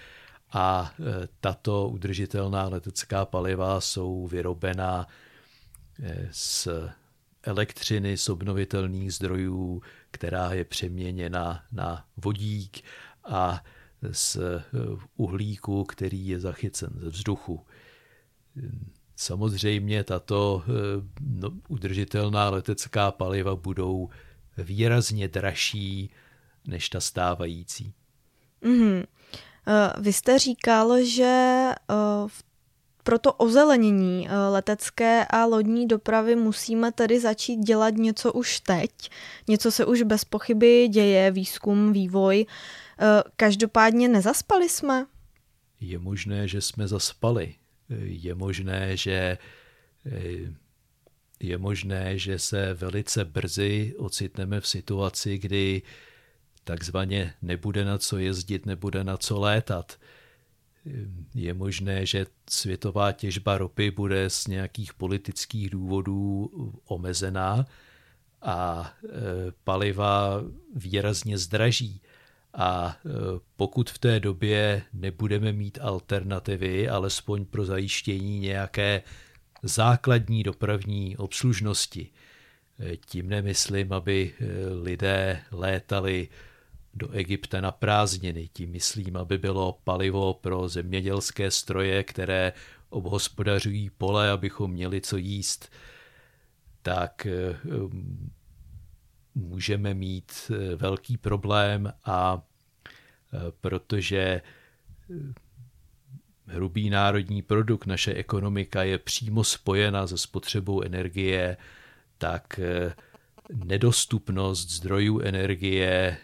a 0.52 0.94
eh, 0.94 1.28
tato 1.40 1.88
udržitelná 1.88 2.68
letecká 2.68 3.24
paliva 3.24 3.80
jsou 3.80 4.26
vyrobena 4.26 5.06
eh, 6.02 6.28
z 6.30 6.68
elektřiny 7.42 8.16
z 8.16 8.28
obnovitelných 8.28 9.14
zdrojů, 9.14 9.82
která 10.12 10.52
je 10.52 10.64
přeměněna 10.64 11.64
na 11.72 12.06
vodík 12.16 12.80
a 13.24 13.64
z 14.12 14.36
eh, 14.36 14.64
uhlíku, 15.16 15.84
který 15.84 16.28
je 16.28 16.40
zachycen 16.40 16.90
ze 16.96 17.08
vzduchu. 17.08 17.66
Samozřejmě 19.16 20.04
tato 20.04 20.64
eh, 20.66 20.72
no, 21.20 21.50
udržitelná 21.68 22.50
letecká 22.50 23.10
paliva 23.10 23.56
budou 23.56 24.10
výrazně 24.58 25.28
dražší 25.28 26.10
než 26.66 26.88
ta 26.88 27.00
stávající. 27.00 27.94
Mm-hmm. 28.62 29.04
Vy 30.00 30.12
jste 30.12 30.38
říkal, 30.38 31.04
že 31.04 31.68
pro 31.86 32.51
to 33.18 33.32
ozelenění 33.32 34.28
letecké 34.50 35.26
a 35.30 35.44
lodní 35.44 35.88
dopravy 35.88 36.36
musíme 36.36 36.92
tedy 36.92 37.20
začít 37.20 37.56
dělat 37.56 37.94
něco 37.94 38.32
už 38.32 38.60
teď. 38.60 38.90
Něco 39.48 39.70
se 39.70 39.84
už 39.84 40.02
bez 40.02 40.24
pochyby 40.24 40.88
děje, 40.88 41.30
výzkum, 41.30 41.92
vývoj. 41.92 42.46
Eh, 42.98 43.22
každopádně 43.36 44.08
nezaspali 44.08 44.68
jsme? 44.68 45.06
Je 45.80 45.98
možné, 45.98 46.48
že 46.48 46.60
jsme 46.60 46.88
zaspali. 46.88 47.54
Eh, 47.90 47.94
je 48.04 48.34
možné, 48.34 48.96
že 48.96 49.38
eh, 50.06 50.52
je 51.40 51.58
možné, 51.58 52.18
že 52.18 52.38
se 52.38 52.74
velice 52.74 53.24
brzy 53.24 53.94
ocitneme 53.98 54.60
v 54.60 54.68
situaci, 54.68 55.38
kdy 55.38 55.82
takzvaně 56.64 57.34
nebude 57.42 57.84
na 57.84 57.98
co 57.98 58.18
jezdit, 58.18 58.66
nebude 58.66 59.04
na 59.04 59.16
co 59.16 59.40
létat. 59.40 59.98
Je 61.34 61.54
možné, 61.54 62.06
že 62.06 62.26
světová 62.50 63.12
těžba 63.12 63.58
ropy 63.58 63.90
bude 63.90 64.30
z 64.30 64.46
nějakých 64.46 64.94
politických 64.94 65.70
důvodů 65.70 66.50
omezená 66.86 67.66
a 68.42 68.92
e, 69.04 69.08
paliva 69.64 70.42
výrazně 70.74 71.38
zdraží. 71.38 72.00
A 72.54 72.96
e, 72.96 73.08
pokud 73.56 73.90
v 73.90 73.98
té 73.98 74.20
době 74.20 74.82
nebudeme 74.92 75.52
mít 75.52 75.78
alternativy, 75.82 76.88
alespoň 76.88 77.44
pro 77.44 77.64
zajištění 77.64 78.40
nějaké 78.40 79.02
základní 79.62 80.42
dopravní 80.42 81.16
obslužnosti, 81.16 82.10
e, 82.80 82.96
tím 82.96 83.28
nemyslím, 83.28 83.92
aby 83.92 84.34
lidé 84.82 85.42
létali 85.50 86.28
do 86.94 87.10
Egypta 87.10 87.60
na 87.60 87.70
prázdniny. 87.72 88.48
Tím 88.52 88.70
myslím, 88.70 89.16
aby 89.16 89.38
bylo 89.38 89.78
palivo 89.84 90.34
pro 90.34 90.68
zemědělské 90.68 91.50
stroje, 91.50 92.04
které 92.04 92.52
obhospodařují 92.90 93.90
pole, 93.90 94.30
abychom 94.30 94.70
měli 94.70 95.00
co 95.00 95.16
jíst. 95.16 95.72
Tak 96.82 97.26
eh, 97.26 97.56
můžeme 99.34 99.94
mít 99.94 100.32
eh, 100.50 100.76
velký 100.76 101.16
problém 101.16 101.92
a 102.04 102.42
eh, 103.34 103.38
protože 103.60 104.42
hrubý 106.46 106.90
národní 106.90 107.42
produkt, 107.42 107.86
naše 107.86 108.14
ekonomika 108.14 108.82
je 108.82 108.98
přímo 108.98 109.44
spojena 109.44 110.06
se 110.06 110.18
spotřebou 110.18 110.82
energie, 110.82 111.56
tak 112.18 112.60
nedostupnost 113.64 114.70
zdrojů 114.70 115.20
energie 115.20 115.88
eh, 115.88 116.18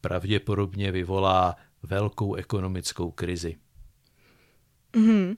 pravděpodobně 0.00 0.92
vyvolá 0.92 1.56
velkou 1.82 2.34
ekonomickou 2.34 3.10
krizi. 3.10 3.56
Mm-hmm. 4.92 5.36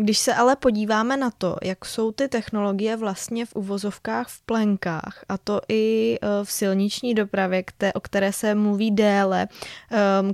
Když 0.00 0.18
se 0.18 0.34
ale 0.34 0.56
podíváme 0.56 1.16
na 1.16 1.30
to, 1.30 1.56
jak 1.62 1.84
jsou 1.84 2.12
ty 2.12 2.28
technologie 2.28 2.96
vlastně 2.96 3.46
v 3.46 3.56
uvozovkách 3.56 4.28
v 4.28 4.40
plenkách, 4.40 5.24
a 5.28 5.38
to 5.38 5.60
i 5.68 6.14
e, 6.22 6.44
v 6.44 6.52
silniční 6.52 7.14
dopravě, 7.14 7.64
o 7.94 8.00
které 8.00 8.32
se 8.32 8.54
mluví 8.54 8.90
déle, 8.90 9.48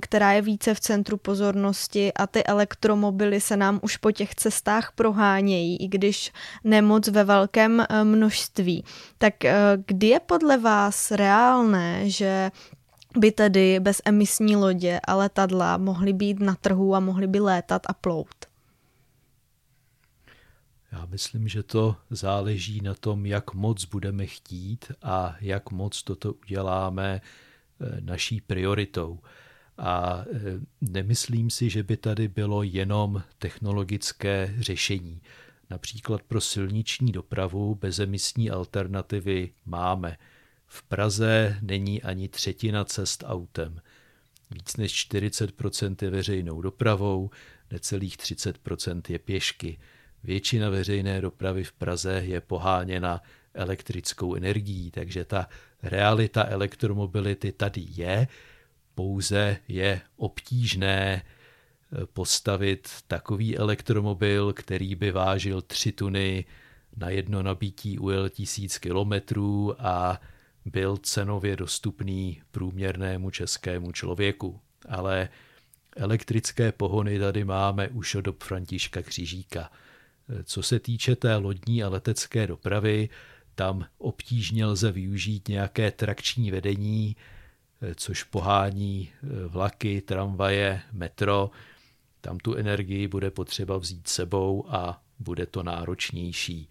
která 0.01 0.31
je 0.31 0.41
více 0.41 0.73
v 0.73 0.79
centru 0.79 1.17
pozornosti 1.17 2.13
a 2.13 2.27
ty 2.27 2.43
elektromobily 2.43 3.41
se 3.41 3.57
nám 3.57 3.79
už 3.83 3.97
po 3.97 4.11
těch 4.11 4.35
cestách 4.35 4.91
prohánějí, 4.95 5.77
i 5.83 5.87
když 5.87 6.31
nemoc 6.63 7.07
ve 7.07 7.23
velkém 7.23 7.81
e, 7.81 8.03
množství. 8.03 8.83
Tak 9.17 9.45
e, 9.45 9.55
kdy 9.85 10.07
je 10.07 10.19
podle 10.19 10.57
vás 10.57 11.11
reálné, 11.11 12.09
že 12.09 12.51
by 13.17 13.31
tedy 13.31 13.79
bez 13.79 14.01
emisní 14.05 14.55
lodě 14.55 14.99
a 15.07 15.15
letadla 15.15 15.77
mohly 15.77 16.13
být 16.13 16.39
na 16.39 16.55
trhu 16.55 16.95
a 16.95 16.99
mohly 16.99 17.27
by 17.27 17.39
létat 17.39 17.81
a 17.87 17.93
plout? 17.93 18.54
Já 20.95 21.05
myslím, 21.05 21.47
že 21.47 21.63
to 21.63 21.95
záleží 22.09 22.81
na 22.81 22.93
tom, 22.93 23.25
jak 23.25 23.53
moc 23.53 23.85
budeme 23.85 24.25
chtít 24.25 24.91
a 25.01 25.35
jak 25.41 25.71
moc 25.71 26.03
toto 26.03 26.33
uděláme 26.33 27.21
eh, 27.21 28.01
naší 28.01 28.41
prioritou. 28.41 29.19
A 29.77 30.25
eh, 30.33 30.39
nemyslím 30.81 31.49
si, 31.49 31.69
že 31.69 31.83
by 31.83 31.97
tady 31.97 32.27
bylo 32.27 32.63
jenom 32.63 33.23
technologické 33.39 34.55
řešení. 34.59 35.21
Například 35.69 36.23
pro 36.23 36.41
silniční 36.41 37.11
dopravu 37.11 37.75
bezemisní 37.75 38.49
alternativy 38.49 39.53
máme. 39.65 40.17
V 40.67 40.83
Praze 40.83 41.57
není 41.61 42.03
ani 42.03 42.29
třetina 42.29 42.85
cest 42.85 43.23
autem. 43.27 43.81
Víc 44.51 44.77
než 44.77 45.07
40% 45.11 45.95
je 46.01 46.09
veřejnou 46.09 46.61
dopravou, 46.61 47.29
necelých 47.71 48.17
30% 48.17 49.01
je 49.09 49.19
pěšky. 49.19 49.79
Většina 50.25 50.69
veřejné 50.69 51.21
dopravy 51.21 51.63
v 51.63 51.73
Praze 51.73 52.21
je 52.25 52.41
poháněna 52.41 53.21
elektrickou 53.53 54.35
energií, 54.35 54.91
takže 54.91 55.25
ta 55.25 55.47
realita 55.83 56.45
elektromobility 56.47 57.51
tady 57.51 57.85
je, 57.89 58.27
pouze 58.95 59.57
je 59.67 60.01
obtížné 60.17 61.21
eh, 61.21 62.05
postavit 62.05 62.89
takový 63.07 63.57
elektromobil, 63.57 64.53
který 64.53 64.95
by 64.95 65.11
vážil 65.11 65.61
3 65.61 65.91
tuny 65.91 66.45
na 66.97 67.09
jedno 67.09 67.43
nabití 67.43 67.99
ujel 67.99 68.29
tisíc 68.29 68.77
kilometrů 68.77 69.75
a 69.79 70.21
byl 70.65 70.97
cenově 70.97 71.55
dostupný 71.55 72.41
průměrnému 72.51 73.29
českému 73.29 73.91
člověku. 73.91 74.59
Ale 74.89 75.29
elektrické 75.95 76.71
pohony 76.71 77.19
tady 77.19 77.43
máme 77.43 77.87
už 77.87 78.15
od 78.15 78.21
dob 78.21 78.43
Františka 78.43 79.01
Křižíka– 79.01 79.71
co 80.43 80.63
se 80.63 80.79
týče 80.79 81.15
té 81.15 81.35
lodní 81.35 81.83
a 81.83 81.89
letecké 81.89 82.47
dopravy, 82.47 83.09
tam 83.55 83.85
obtížně 83.97 84.65
lze 84.65 84.91
využít 84.91 85.47
nějaké 85.47 85.91
trakční 85.91 86.51
vedení, 86.51 87.15
což 87.95 88.23
pohání 88.23 89.09
eh, 89.13 89.47
vlaky, 89.47 90.01
tramvaje, 90.01 90.81
metro. 90.91 91.51
Tam 92.21 92.37
tu 92.37 92.55
energii 92.55 93.07
bude 93.07 93.31
potřeba 93.31 93.77
vzít 93.77 94.07
sebou 94.07 94.65
a 94.67 95.01
bude 95.19 95.45
to 95.45 95.63
náročnější. 95.63 96.69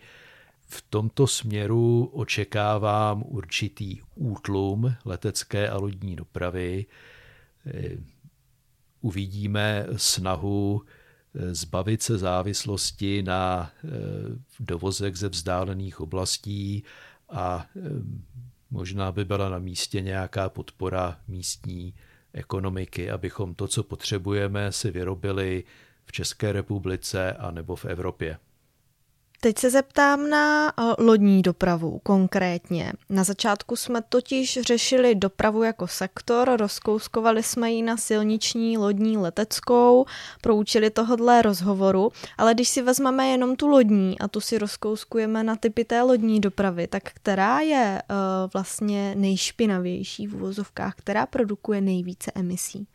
V 0.67 0.85
tomto 0.90 1.27
směru 1.27 2.11
očekávám 2.12 3.23
určitý 3.27 4.01
útlum 4.14 4.95
letecké 5.05 5.69
a 5.69 5.77
lodní 5.77 6.17
dopravy. 6.17 6.87
Eh, 7.67 7.97
uvidíme 9.01 9.87
snahu 9.97 10.83
zbavit 11.35 12.03
se 12.03 12.18
závislosti 12.18 13.23
na 13.23 13.70
eh, 13.85 13.88
dovozek 14.61 15.16
ze 15.16 15.29
vzdálených 15.29 16.01
oblastí 16.01 16.85
a 17.29 17.66
eh, 17.77 17.81
možná 18.70 19.12
by 19.12 19.25
byla 19.25 19.49
na 19.49 19.59
místě 19.59 20.01
nějaká 20.01 20.49
podpora 20.49 21.20
místní 21.29 21.94
ekonomiky, 22.33 23.11
abychom 23.11 23.55
to, 23.55 23.68
co 23.68 23.83
potřebujeme, 23.83 24.73
si 24.73 24.90
vyrobili 24.90 25.64
v 26.05 26.12
České 26.12 26.53
republice 26.53 27.33
a 27.33 27.51
nebo 27.51 27.77
v 27.77 27.85
Evropě. 27.85 28.38
Teď 29.45 29.59
se 29.59 29.71
zeptám 29.71 30.31
na 30.31 30.69
eh, 30.69 31.03
lodní 31.03 31.43
dopravu 31.43 32.01
konkrétně. 32.03 32.93
Na 33.11 33.25
začátku 33.25 33.77
jsme 33.77 34.03
totiž 34.09 34.59
řešili 34.63 35.15
dopravu 35.15 35.63
jako 35.63 35.87
sektor, 35.87 36.57
rozkouskovali 36.57 37.43
jsme 37.43 37.73
ji 37.73 37.83
na 37.83 37.97
silniční, 37.97 38.79
lodní, 38.79 39.17
leteckou, 39.17 40.07
proučili 40.43 40.91
tohodle 40.91 41.43
rozhovoru, 41.43 42.13
ale 42.39 42.55
když 42.55 42.69
si 42.69 42.83
vezmeme 42.83 43.29
jenom 43.29 43.57
tu 43.57 43.69
lodní 43.69 44.19
a 44.19 44.29
tu 44.29 44.41
si 44.41 44.59
rozkouskujeme 44.59 45.43
na 45.43 45.57
typy 45.57 45.85
té 45.85 46.03
lodní 46.03 46.41
dopravy, 46.41 46.87
tak 46.87 47.03
která 47.03 47.61
je 47.61 48.03
uh, 48.11 48.17
vlastně 48.55 49.15
nejšpinavější 49.15 50.27
v 50.27 50.35
uvozovkách, 50.35 50.95
která 50.95 51.27
produkuje 51.27 51.81
nejvíce 51.81 52.33
emisí? 52.35 52.87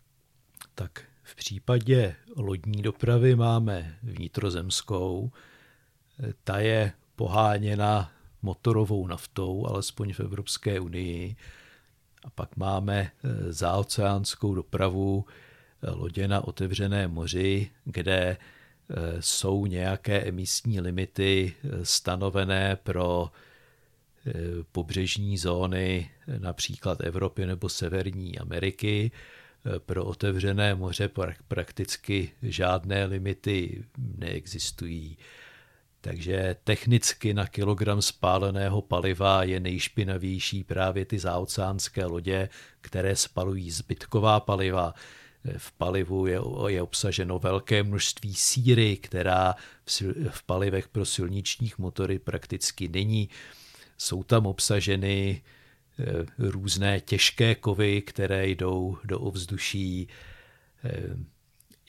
Tak 0.76 0.92
v 1.24 1.36
případě 1.36 2.16
lodní 2.36 2.82
dopravy 2.82 3.36
máme 3.36 3.96
vnitrozemskou, 4.04 5.32
ta 6.44 6.60
je 6.60 6.92
poháněna 7.16 8.12
motorovou 8.42 9.08
naftou, 9.08 9.66
alespoň 9.66 10.14
v 10.14 10.20
Evropské 10.20 10.80
unii. 10.80 11.36
A 12.24 12.30
pak 12.30 12.58
máme 12.58 13.12
eh, 13.12 13.54
záoceánskou 13.54 14.56
dopravu 14.56 15.26
eh, 15.26 15.92
lodě 15.92 16.28
na 16.28 16.42
otevřené 16.48 17.08
moři, 17.08 17.70
kde 17.86 18.38
eh, 18.38 18.38
jsou 19.20 19.66
nějaké 19.66 20.22
emisní 20.22 20.82
limity 20.82 21.54
stanovené 21.84 22.76
pro 22.76 23.32
pobřežní 24.72 25.38
zóny 25.38 26.12
například 26.38 27.02
Evropy 27.02 27.46
nebo 27.46 27.70
Severní 27.70 28.40
Ameriky. 28.40 29.12
Pro 29.80 30.06
otevřené 30.06 30.76
moře 30.76 31.10
prakticky 31.48 32.32
žádné 32.42 33.06
limity 33.06 33.84
neexistují. 33.98 35.18
Takže 36.02 36.56
technicky 36.64 37.34
na 37.34 37.48
kilogram 37.48 38.02
spáleného 38.02 38.82
paliva 38.82 39.44
je 39.44 39.60
nejšpinavější 39.60 40.64
právě 40.64 41.06
ty 41.06 41.20
zaoceánské 41.20 42.06
lodě, 42.06 42.50
které 42.82 43.16
spalují 43.16 43.72
zbytková 43.72 44.40
paliva. 44.40 44.94
V 45.58 45.72
palivu 45.72 46.28
je, 46.28 46.40
je 46.68 46.82
obsaženo 46.82 47.40
velké 47.40 47.84
množství 47.84 48.36
síry, 48.36 48.98
která 48.98 49.56
v, 49.86 50.02
v 50.30 50.44
palivech 50.44 50.88
pro 50.88 51.06
silničních 51.06 51.78
motory 51.78 52.20
prakticky 52.20 52.88
není. 52.88 53.30
Jsou 53.98 54.24
tam 54.24 54.46
obsaženy 54.46 55.42
eh, 56.00 56.04
různé 56.38 57.00
těžké 57.00 57.56
kovy, 57.56 58.02
které 58.02 58.48
jdou 58.48 58.98
do 59.04 59.20
ovzduší 59.20 60.08
eh, 60.84 61.39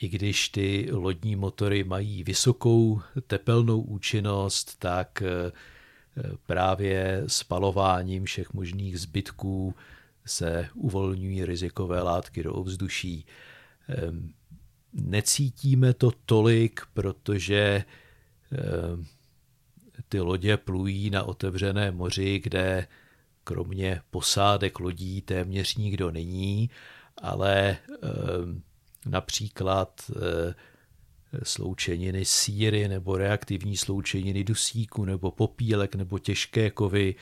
i 0.00 0.08
když 0.08 0.48
ty 0.48 0.88
lodní 0.92 1.36
motory 1.36 1.84
mají 1.84 2.24
vysokou 2.24 3.00
tepelnou 3.26 3.80
účinnost, 3.80 4.78
tak 4.78 5.22
eh, 5.22 5.52
právě 6.46 7.24
spalováním 7.26 8.24
všech 8.24 8.52
možných 8.52 9.00
zbytků 9.00 9.74
se 10.26 10.68
uvolňují 10.74 11.44
rizikové 11.44 12.02
látky 12.02 12.42
do 12.42 12.54
ovzduší. 12.54 13.26
Ehm, 13.88 14.32
necítíme 14.92 15.94
to 15.94 16.12
tolik, 16.26 16.80
protože 16.94 17.84
ehm, 18.52 19.06
ty 20.08 20.20
lodě 20.20 20.56
plují 20.56 21.10
na 21.10 21.22
otevřené 21.22 21.90
moři, 21.90 22.38
kde 22.38 22.86
kromě 23.44 24.00
posádek 24.10 24.80
lodí 24.80 25.22
téměř 25.22 25.76
nikdo 25.76 26.10
není, 26.10 26.70
ale 27.18 27.76
ehm, 28.02 28.62
například 29.06 30.10
eh, 30.10 30.54
sloučeniny 31.42 32.24
síry 32.24 32.88
nebo 32.88 33.16
reaktivní 33.16 33.76
sloučeniny 33.76 34.44
dusíku 34.44 35.04
nebo 35.04 35.30
popílek 35.30 35.94
nebo 35.94 36.18
těžké 36.18 36.70
kovy. 36.70 37.14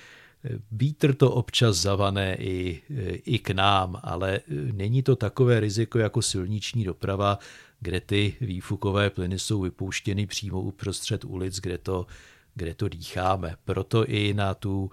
Vítr 0.72 1.14
to 1.14 1.30
občas 1.30 1.76
zavané 1.76 2.36
i, 2.36 2.82
i 3.24 3.38
k 3.38 3.50
nám, 3.50 4.00
ale 4.02 4.40
není 4.72 5.02
to 5.02 5.16
takové 5.16 5.60
riziko 5.60 5.98
jako 5.98 6.22
silniční 6.22 6.84
doprava, 6.84 7.38
kde 7.80 8.00
ty 8.00 8.36
výfukové 8.40 9.10
plyny 9.10 9.38
jsou 9.38 9.60
vypouštěny 9.60 10.26
přímo 10.26 10.60
uprostřed 10.60 11.24
ulic, 11.24 11.60
kde 11.60 11.78
to, 11.78 12.06
kde 12.54 12.74
to 12.74 12.88
dýcháme. 12.88 13.56
Proto 13.64 14.06
i 14.06 14.34
na 14.34 14.54
tu 14.54 14.90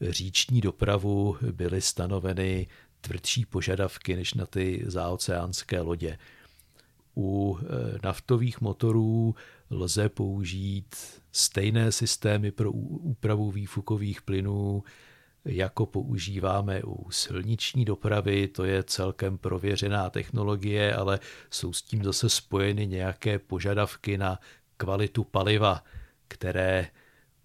říční 0.00 0.60
dopravu 0.60 1.36
byly 1.52 1.80
stanoveny 1.80 2.66
tvrdší 3.00 3.44
požadavky 3.44 4.16
než 4.16 4.34
na 4.34 4.46
ty 4.46 4.82
záoceánské 4.86 5.80
lodě. 5.80 6.18
U 7.16 7.58
eh, 7.60 7.98
naftových 8.04 8.60
motorů 8.60 9.34
lze 9.70 10.08
použít 10.08 10.96
stejné 11.32 11.92
systémy 11.92 12.50
pro 12.50 12.72
úpravu 12.72 13.50
výfukových 13.50 14.22
plynů, 14.22 14.82
jako 15.44 15.86
používáme 15.86 16.82
u 16.82 17.10
silniční 17.10 17.84
dopravy, 17.84 18.48
to 18.48 18.64
je 18.64 18.82
celkem 18.82 19.38
prověřená 19.38 20.10
technologie, 20.10 20.94
ale 20.94 21.20
jsou 21.50 21.72
s 21.72 21.82
tím 21.82 22.04
zase 22.04 22.28
spojeny 22.28 22.86
nějaké 22.86 23.38
požadavky 23.38 24.18
na 24.18 24.38
kvalitu 24.76 25.24
paliva, 25.24 25.84
které 26.28 26.86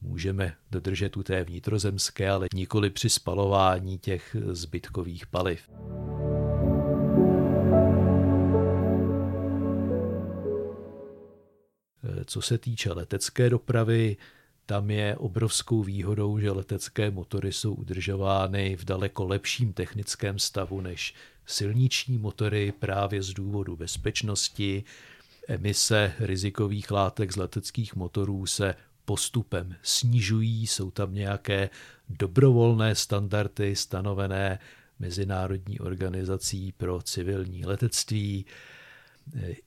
můžeme 0.04 0.56
dodržet 0.72 1.18
u 1.18 1.24
té 1.24 1.44
vnitrozemské, 1.44 2.30
ale 2.30 2.48
nikoli 2.54 2.90
při 2.90 3.10
spalování 3.10 3.98
těch 3.98 4.36
zbytkových 4.52 5.28
paliv. 5.28 5.70
Co 12.26 12.42
se 12.42 12.58
týče 12.58 12.92
letecké 12.92 13.50
dopravy, 13.50 14.18
tam 14.66 14.92
je 14.92 15.16
obrovskou 15.16 15.84
výhodou, 15.84 16.40
že 16.40 16.52
letecké 16.52 17.12
motory 17.12 17.54
jsou 17.54 17.74
udržovány 17.74 18.76
v 18.76 18.86
daleko 18.86 19.26
lepším 19.26 19.74
technickém 19.74 20.40
stavu 20.40 20.82
než 20.82 21.14
silniční 21.46 22.18
motory 22.18 22.74
právě 22.80 23.24
z 23.24 23.34
důvodu 23.34 23.76
bezpečnosti. 23.76 24.84
Emise 25.48 26.14
rizikových 26.20 26.92
látek 26.92 27.34
z 27.34 27.36
leteckých 27.36 27.96
motorů 27.96 28.46
se 28.46 28.76
postupem 29.06 29.76
snižují, 29.82 30.68
jsou 30.68 30.92
tam 30.92 31.14
nějaké 31.14 31.70
dobrovolné 32.10 32.96
standardy 32.96 33.76
stanovené 33.76 34.60
Mezinárodní 35.00 35.80
organizací 35.80 36.72
pro 36.72 37.02
civilní 37.02 37.66
letectví. 37.66 38.46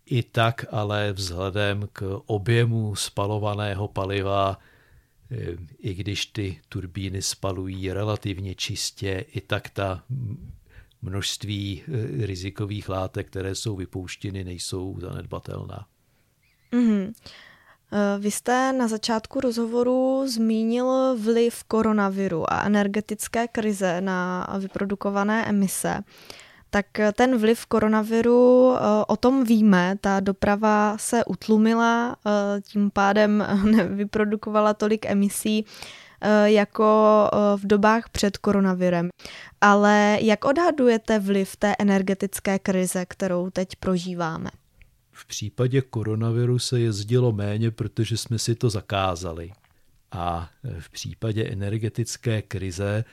I 0.07 0.23
tak 0.23 0.65
ale 0.71 1.13
vzhledem 1.13 1.89
k 1.93 2.21
objemu 2.27 2.95
spalovaného 2.95 3.89
paliva, 3.89 4.59
i 5.79 5.95
když 5.95 6.27
ty 6.27 6.61
turbíny 6.69 7.23
spalují 7.23 7.93
relativně 7.93 8.55
čistě, 8.55 9.25
i 9.29 9.41
tak 9.41 9.71
ta 9.71 10.05
množství 11.03 11.83
rizikových 12.21 12.89
látek, 12.89 13.27
které 13.27 13.55
jsou 13.55 13.77
vypouštěny, 13.77 14.45
nejsou 14.45 15.01
zanedbatelná. 15.01 15.87
Mm-hmm. 16.73 17.13
Vy 18.19 18.31
jste 18.31 18.73
na 18.73 18.89
začátku 18.89 19.41
rozhovoru 19.41 20.23
zmínil 20.27 21.17
vliv 21.17 21.65
koronaviru 21.65 22.53
a 22.53 22.63
energetické 22.63 23.49
krize 23.49 24.01
na 24.01 24.47
vyprodukované 24.59 25.45
emise 25.47 26.03
tak 26.71 26.87
ten 27.13 27.39
vliv 27.39 27.67
koronaviru, 27.67 28.75
eh, 28.77 28.81
o 29.09 29.17
tom 29.17 29.45
víme, 29.45 29.97
ta 30.01 30.21
doprava 30.21 30.99
se 30.99 31.25
utlumila, 31.25 32.17
eh, 32.27 32.61
tím 32.61 32.91
pádem 32.91 33.47
nevyprodukovala 33.65 34.75
tolik 34.75 35.07
emisí 35.07 35.65
eh, 36.21 36.51
jako 36.51 36.85
v 37.57 37.67
dobách 37.67 38.09
před 38.09 38.37
koronavirem. 38.37 39.09
Ale 39.61 40.19
jak 40.21 40.45
odhadujete 40.45 41.19
vliv 41.19 41.57
té 41.57 41.75
energetické 41.79 42.59
krize, 42.59 43.07
kterou 43.07 43.51
teď 43.51 43.77
prožíváme? 43.77 44.51
V 45.17 45.27
případě 45.27 45.81
koronaviru 45.81 46.59
se 46.59 46.81
jezdilo 46.81 47.33
méně, 47.33 47.71
protože 47.71 48.17
jsme 48.17 48.39
si 48.39 48.55
to 48.55 48.71
zakázali. 48.71 49.53
A 50.13 50.51
v 50.79 50.91
případě 50.91 51.45
energetické 51.45 52.43
krize 52.43 53.05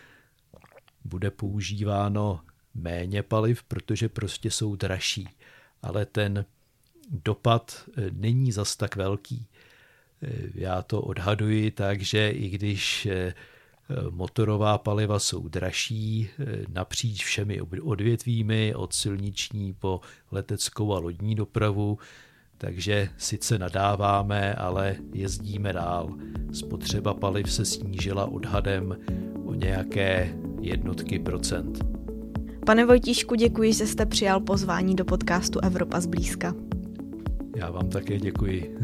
bude 1.05 1.31
používáno 1.31 2.39
méně 2.73 3.23
paliv, 3.23 3.63
protože 3.63 4.09
prostě 4.09 4.51
jsou 4.51 4.75
dražší. 4.75 5.29
Ale 5.81 6.05
ten 6.05 6.45
dopad 7.09 7.83
eh, 7.97 8.09
není 8.11 8.51
zas 8.51 8.75
tak 8.75 8.95
velký. 8.95 9.47
Eh, 10.23 10.31
já 10.55 10.81
to 10.81 11.01
odhaduji 11.01 11.71
tak, 11.71 12.01
že 12.01 12.29
i 12.29 12.49
když 12.49 13.05
eh, 13.05 13.33
motorová 14.09 14.77
paliva 14.77 15.19
jsou 15.19 15.47
dražší 15.47 16.29
napříč 16.73 17.25
všemi 17.25 17.61
odvětvími, 17.61 18.75
od 18.75 18.93
silniční 18.93 19.73
po 19.73 20.01
leteckou 20.31 20.93
a 20.93 20.99
lodní 20.99 21.35
dopravu, 21.35 21.97
takže 22.57 23.09
sice 23.17 23.59
nadáváme, 23.59 24.55
ale 24.55 24.95
jezdíme 25.13 25.73
dál. 25.73 26.15
Spotřeba 26.53 27.13
paliv 27.13 27.53
se 27.53 27.65
snížila 27.65 28.25
odhadem 28.25 28.97
o 29.45 29.53
nějaké 29.53 30.35
jednotky 30.61 31.19
procent. 31.19 31.83
Pane 32.65 32.85
Vojtíšku, 32.85 33.35
děkuji, 33.35 33.73
že 33.73 33.87
jste 33.87 34.05
přijal 34.05 34.39
pozvání 34.39 34.95
do 34.95 35.05
podcastu 35.05 35.59
Evropa 35.59 35.99
zblízka. 35.99 36.55
Já 37.55 37.71
vám 37.71 37.89
také 37.89 38.19
děkuji. 38.19 38.77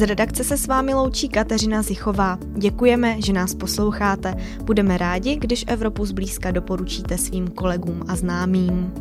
Z 0.00 0.06
redakce 0.06 0.44
se 0.44 0.56
s 0.56 0.66
vámi 0.66 0.94
loučí 0.94 1.28
Kateřina 1.28 1.82
Zichová. 1.82 2.38
Děkujeme, 2.56 3.22
že 3.22 3.32
nás 3.32 3.54
posloucháte. 3.54 4.34
Budeme 4.64 4.98
rádi, 4.98 5.36
když 5.36 5.64
Evropu 5.68 6.04
zblízka 6.04 6.50
doporučíte 6.50 7.18
svým 7.18 7.48
kolegům 7.48 8.02
a 8.08 8.16
známým. 8.16 8.92